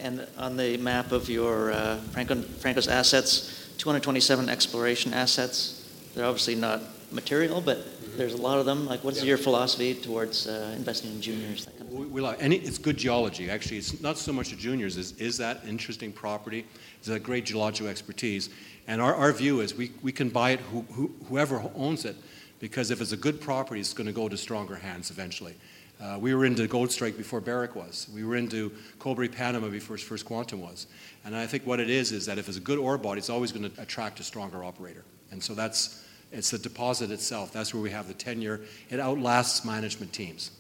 And 0.07 0.25
on 0.39 0.57
the 0.57 0.77
map 0.77 1.11
of 1.11 1.29
your 1.29 1.73
uh, 1.73 1.97
Franco, 2.13 2.41
Franco's 2.41 2.87
assets, 2.87 3.75
227 3.79 4.49
exploration 4.49 5.13
assets. 5.13 5.85
They're 6.15 6.25
obviously 6.25 6.55
not 6.55 6.81
material, 7.11 7.61
but 7.61 7.79
mm-hmm. 7.79 8.17
there's 8.17 8.35
a 8.35 8.37
lot 8.37 8.61
of 8.61 8.67
them. 8.67 8.87
Like, 8.87 9.03
what's 9.03 9.19
yeah. 9.19 9.25
your 9.25 9.37
philosophy 9.37 9.95
towards 9.95 10.47
uh, 10.47 10.73
investing 10.77 11.11
in 11.11 11.21
juniors? 11.21 11.65
Kind 11.65 11.81
of 11.81 11.93
we, 11.93 12.07
we 12.07 12.21
like, 12.21 12.41
any, 12.41 12.55
it's 12.59 12.79
good 12.79 12.97
geology. 12.97 13.51
Actually, 13.51 13.79
it's 13.79 14.01
not 14.01 14.17
so 14.17 14.33
much 14.33 14.51
the 14.51 14.57
juniors. 14.57 14.97
Is, 14.97 15.11
is 15.15 15.37
that 15.39 15.65
interesting 15.67 16.13
property? 16.13 16.65
Is 17.01 17.09
that 17.09 17.25
great 17.25 17.45
geological 17.45 17.89
expertise? 17.89 18.51
And 18.87 19.03
our, 19.03 19.13
our 19.13 19.33
view 19.33 19.61
is 19.61 19.75
we, 19.75 19.91
we 20.03 20.13
can 20.13 20.29
buy 20.29 20.51
it 20.51 20.61
who, 20.61 20.83
who, 20.93 21.11
whoever 21.29 21.69
owns 21.75 22.05
it, 22.05 22.15
because 22.61 22.93
if 22.93 23.01
it's 23.01 23.11
a 23.11 23.17
good 23.17 23.41
property, 23.41 23.81
it's 23.81 23.93
going 23.93 24.07
to 24.07 24.13
go 24.13 24.29
to 24.29 24.37
stronger 24.37 24.77
hands 24.77 25.11
eventually. 25.11 25.57
Uh, 26.01 26.19
we 26.21 26.35
were 26.35 26.45
into 26.45 26.67
Gold 26.67 26.93
Strike 26.93 27.17
before 27.17 27.41
Barrick 27.41 27.75
was. 27.75 28.09
We 28.15 28.25
were 28.25 28.37
into 28.37 28.71
Cobre 28.99 29.29
Panama 29.29 29.69
before 29.69 29.97
First 29.97 30.27
Quantum 30.27 30.61
was. 30.61 30.87
And 31.25 31.35
I 31.35 31.47
think 31.47 31.67
what 31.67 31.81
it 31.81 31.89
is 31.89 32.13
is 32.13 32.27
that 32.27 32.39
if 32.39 32.49
it's 32.49 32.59
a 32.59 32.61
good 32.61 32.79
ore 32.79 32.99
body, 32.99 33.19
it's 33.19 33.31
always 33.31 33.51
going 33.51 33.71
to 33.71 33.81
attract 33.81 34.21
a 34.21 34.23
stronger 34.23 34.63
operator. 34.63 35.05
And 35.31 35.43
so 35.43 35.55
that's 35.55 36.05
it's 36.33 36.51
the 36.51 36.59
deposit 36.59 37.11
itself. 37.11 37.53
That's 37.53 37.73
where 37.73 37.83
we 37.83 37.91
have 37.91 38.09
the 38.09 38.15
tenure. 38.15 38.61
It 38.91 39.01
outlasts 39.01 39.65
management 39.65 40.13
teams. 40.13 40.51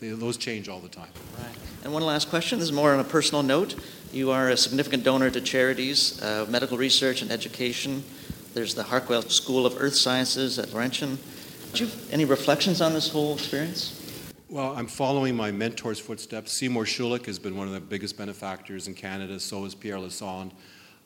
Those 0.00 0.36
change 0.36 0.68
all 0.68 0.80
the 0.80 0.88
time. 0.88 1.08
Right. 1.38 1.54
And 1.84 1.92
one 1.92 2.02
last 2.02 2.28
question. 2.28 2.58
This 2.58 2.68
is 2.68 2.72
more 2.72 2.92
on 2.92 3.00
a 3.00 3.04
personal 3.04 3.42
note. 3.42 3.74
You 4.12 4.30
are 4.30 4.50
a 4.50 4.56
significant 4.56 5.04
donor 5.04 5.30
to 5.30 5.40
charities, 5.40 6.20
uh, 6.22 6.46
medical 6.48 6.76
research, 6.76 7.22
and 7.22 7.30
education. 7.30 8.04
There's 8.52 8.74
the 8.74 8.82
Harquail 8.82 9.22
School 9.22 9.64
of 9.64 9.80
Earth 9.80 9.94
Sciences 9.94 10.58
at 10.58 10.72
Laurentian. 10.72 11.18
Do 11.72 11.84
you 11.84 11.90
have 11.90 12.12
any 12.12 12.26
reflections 12.26 12.82
on 12.82 12.92
this 12.92 13.08
whole 13.08 13.34
experience? 13.34 14.01
Well, 14.52 14.74
I'm 14.76 14.86
following 14.86 15.34
my 15.34 15.50
mentor's 15.50 15.98
footsteps. 15.98 16.52
Seymour 16.52 16.84
Schulich 16.84 17.24
has 17.24 17.38
been 17.38 17.56
one 17.56 17.68
of 17.68 17.72
the 17.72 17.80
biggest 17.80 18.18
benefactors 18.18 18.86
in 18.86 18.92
Canada, 18.92 19.40
so 19.40 19.64
is 19.64 19.74
Pierre 19.74 19.96
Lassonde. 19.96 20.50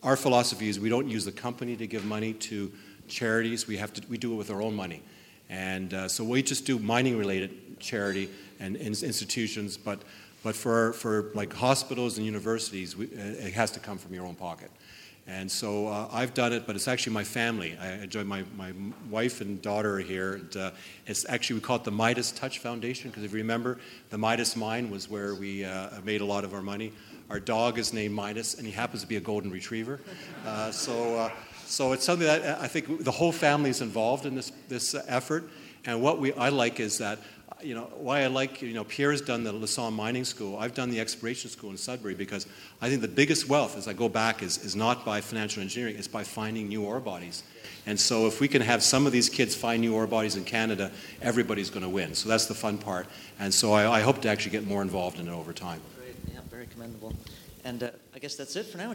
Our 0.02 0.16
philosophy 0.16 0.68
is 0.68 0.80
we 0.80 0.88
don't 0.88 1.06
use 1.06 1.24
the 1.24 1.30
company 1.30 1.76
to 1.76 1.86
give 1.86 2.04
money 2.04 2.32
to 2.32 2.72
charities, 3.06 3.68
we, 3.68 3.76
have 3.76 3.92
to, 3.92 4.02
we 4.08 4.18
do 4.18 4.32
it 4.32 4.34
with 4.34 4.50
our 4.50 4.60
own 4.60 4.74
money. 4.74 5.00
And 5.48 5.94
uh, 5.94 6.08
so 6.08 6.24
we 6.24 6.42
just 6.42 6.66
do 6.66 6.80
mining 6.80 7.16
related 7.16 7.78
charity 7.78 8.30
and, 8.58 8.74
and 8.74 9.00
institutions, 9.00 9.76
but, 9.76 10.02
but 10.42 10.56
for, 10.56 10.94
for 10.94 11.30
like 11.34 11.52
hospitals 11.52 12.16
and 12.16 12.26
universities, 12.26 12.96
we, 12.96 13.06
it 13.06 13.52
has 13.52 13.70
to 13.70 13.78
come 13.78 13.96
from 13.96 14.12
your 14.12 14.26
own 14.26 14.34
pocket. 14.34 14.72
And 15.28 15.50
so 15.50 15.88
uh, 15.88 16.08
I've 16.12 16.34
done 16.34 16.52
it, 16.52 16.68
but 16.68 16.76
it's 16.76 16.86
actually 16.86 17.14
my 17.14 17.24
family. 17.24 17.76
I 17.80 17.94
enjoy 17.94 18.22
my, 18.22 18.44
my 18.56 18.72
wife 19.10 19.40
and 19.40 19.60
daughter 19.60 19.96
are 19.96 20.00
here. 20.00 20.34
And, 20.34 20.56
uh, 20.56 20.70
it's 21.06 21.28
actually, 21.28 21.54
we 21.54 21.62
call 21.62 21.76
it 21.76 21.84
the 21.84 21.90
Midas 21.90 22.30
Touch 22.30 22.60
Foundation, 22.60 23.10
because 23.10 23.24
if 23.24 23.32
you 23.32 23.38
remember, 23.38 23.78
the 24.10 24.18
Midas 24.18 24.54
mine 24.54 24.88
was 24.88 25.10
where 25.10 25.34
we 25.34 25.64
uh, 25.64 25.88
made 26.04 26.20
a 26.20 26.24
lot 26.24 26.44
of 26.44 26.54
our 26.54 26.62
money. 26.62 26.92
Our 27.28 27.40
dog 27.40 27.78
is 27.78 27.92
named 27.92 28.14
Midas, 28.14 28.54
and 28.54 28.64
he 28.64 28.72
happens 28.72 29.02
to 29.02 29.08
be 29.08 29.16
a 29.16 29.20
golden 29.20 29.50
retriever. 29.50 29.98
Uh, 30.46 30.70
so, 30.70 31.16
uh, 31.16 31.30
so 31.64 31.90
it's 31.90 32.04
something 32.04 32.26
that 32.28 32.60
I 32.60 32.68
think 32.68 33.02
the 33.02 33.10
whole 33.10 33.32
family 33.32 33.70
is 33.70 33.80
involved 33.80 34.26
in 34.26 34.36
this, 34.36 34.52
this 34.68 34.94
effort. 35.08 35.50
And 35.86 36.02
what 36.02 36.20
we, 36.20 36.32
I 36.34 36.50
like 36.50 36.78
is 36.78 36.98
that 36.98 37.18
you 37.62 37.74
know, 37.74 37.84
why 37.96 38.22
I 38.22 38.26
like, 38.26 38.60
you 38.60 38.74
know, 38.74 38.84
Pierre's 38.84 39.20
done 39.20 39.42
the 39.42 39.52
Lassonde 39.52 39.94
Mining 39.94 40.24
School. 40.24 40.58
I've 40.58 40.74
done 40.74 40.90
the 40.90 41.00
Exploration 41.00 41.50
School 41.50 41.70
in 41.70 41.76
Sudbury 41.76 42.14
because 42.14 42.46
I 42.82 42.88
think 42.88 43.00
the 43.00 43.08
biggest 43.08 43.48
wealth, 43.48 43.76
as 43.76 43.88
I 43.88 43.92
go 43.92 44.08
back, 44.08 44.42
is, 44.42 44.58
is 44.64 44.76
not 44.76 45.04
by 45.04 45.20
financial 45.20 45.62
engineering, 45.62 45.96
it's 45.96 46.08
by 46.08 46.22
finding 46.22 46.68
new 46.68 46.84
ore 46.84 47.00
bodies. 47.00 47.42
And 47.86 47.98
so 47.98 48.26
if 48.26 48.40
we 48.40 48.48
can 48.48 48.62
have 48.62 48.82
some 48.82 49.06
of 49.06 49.12
these 49.12 49.28
kids 49.28 49.54
find 49.54 49.80
new 49.80 49.94
ore 49.94 50.06
bodies 50.06 50.36
in 50.36 50.44
Canada, 50.44 50.90
everybody's 51.22 51.70
going 51.70 51.84
to 51.84 51.88
win. 51.88 52.14
So 52.14 52.28
that's 52.28 52.46
the 52.46 52.54
fun 52.54 52.78
part. 52.78 53.06
And 53.38 53.54
so 53.54 53.72
I, 53.72 53.98
I, 53.98 54.00
hope 54.00 54.20
to 54.22 54.28
actually 54.28 54.52
get 54.52 54.66
more 54.66 54.82
involved 54.82 55.18
in 55.18 55.28
it 55.28 55.32
over 55.32 55.52
time. 55.52 55.80
Great. 55.98 56.16
Yeah, 56.32 56.40
very 56.50 56.66
commendable. 56.66 57.14
And 57.64 57.82
uh, 57.82 57.90
I 58.14 58.18
guess 58.18 58.36
that's 58.36 58.56
it 58.56 58.66
for 58.66 58.78
now. 58.78 58.94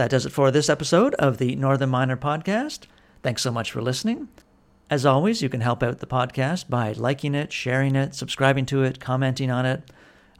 That 0.00 0.08
does 0.08 0.24
it 0.24 0.32
for 0.32 0.50
this 0.50 0.70
episode 0.70 1.12
of 1.16 1.36
the 1.36 1.54
Northern 1.56 1.90
Miner 1.90 2.16
Podcast. 2.16 2.86
Thanks 3.22 3.42
so 3.42 3.50
much 3.50 3.70
for 3.70 3.82
listening. 3.82 4.28
As 4.88 5.04
always, 5.04 5.42
you 5.42 5.50
can 5.50 5.60
help 5.60 5.82
out 5.82 5.98
the 5.98 6.06
podcast 6.06 6.70
by 6.70 6.92
liking 6.92 7.34
it, 7.34 7.52
sharing 7.52 7.94
it, 7.94 8.14
subscribing 8.14 8.64
to 8.64 8.82
it, 8.82 8.98
commenting 8.98 9.50
on 9.50 9.66
it. 9.66 9.90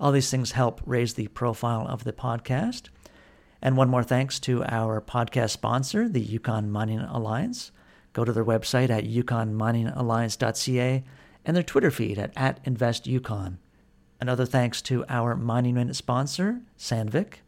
All 0.01 0.13
these 0.13 0.31
things 0.31 0.53
help 0.53 0.81
raise 0.87 1.13
the 1.13 1.29
profile 1.29 1.87
of 1.87 2.05
the 2.05 2.13
podcast. 2.15 2.89
And 3.61 3.77
one 3.77 3.91
more 3.91 4.03
thanks 4.03 4.41
to 4.41 4.65
our 4.65 4.99
podcast 4.99 5.51
sponsor, 5.51 6.09
the 6.09 6.23
Yukon 6.23 6.71
Mining 6.71 7.01
Alliance. 7.01 7.71
Go 8.15 8.25
to 8.25 8.33
their 8.33 8.47
website 8.47 8.89
at 8.89 9.05
yukonminingalliance.ca 9.05 11.05
and 11.45 11.55
their 11.55 11.63
Twitter 11.63 11.91
feed 11.91 12.19
at, 12.19 12.33
at 12.35 12.65
InvestYukon. 12.65 13.59
Another 14.23 14.47
thanks 14.47 14.81
to 14.81 15.05
our 15.11 15.37
Mining 15.37 15.75
Minute 15.75 15.97
sponsor, 15.97 16.63
Sandvik. 16.79 17.41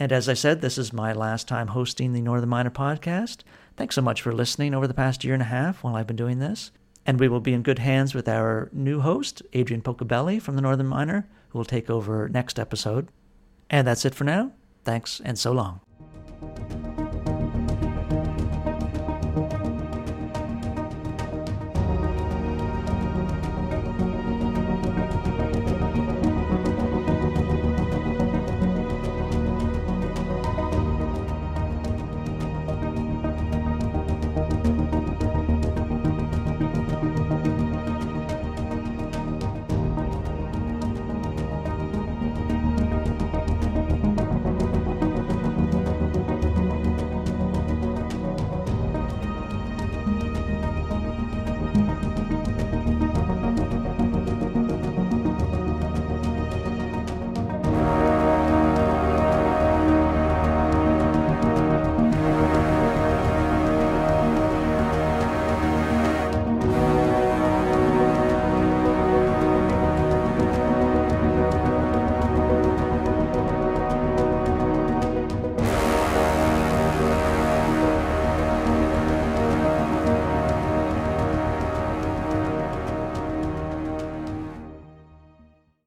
And 0.00 0.12
as 0.12 0.30
I 0.30 0.34
said, 0.34 0.62
this 0.62 0.78
is 0.78 0.94
my 0.94 1.12
last 1.12 1.46
time 1.46 1.68
hosting 1.68 2.14
the 2.14 2.22
Northern 2.22 2.48
Miner 2.48 2.70
podcast. 2.70 3.42
Thanks 3.76 3.94
so 3.94 4.00
much 4.00 4.22
for 4.22 4.32
listening 4.32 4.74
over 4.74 4.86
the 4.86 4.94
past 4.94 5.22
year 5.24 5.34
and 5.34 5.42
a 5.42 5.46
half 5.46 5.84
while 5.84 5.94
I've 5.94 6.06
been 6.06 6.16
doing 6.16 6.38
this. 6.38 6.72
And 7.04 7.20
we 7.20 7.28
will 7.28 7.40
be 7.40 7.52
in 7.52 7.60
good 7.62 7.78
hands 7.78 8.14
with 8.14 8.26
our 8.26 8.70
new 8.72 9.00
host, 9.00 9.42
Adrian 9.52 9.82
Pocobelli 9.82 10.40
from 10.40 10.56
the 10.56 10.62
Northern 10.62 10.86
Miner, 10.86 11.28
who 11.50 11.58
will 11.58 11.66
take 11.66 11.90
over 11.90 12.30
next 12.30 12.58
episode. 12.58 13.08
And 13.68 13.86
that's 13.86 14.06
it 14.06 14.14
for 14.14 14.24
now. 14.24 14.52
Thanks 14.84 15.20
and 15.22 15.38
so 15.38 15.52
long. 15.52 15.80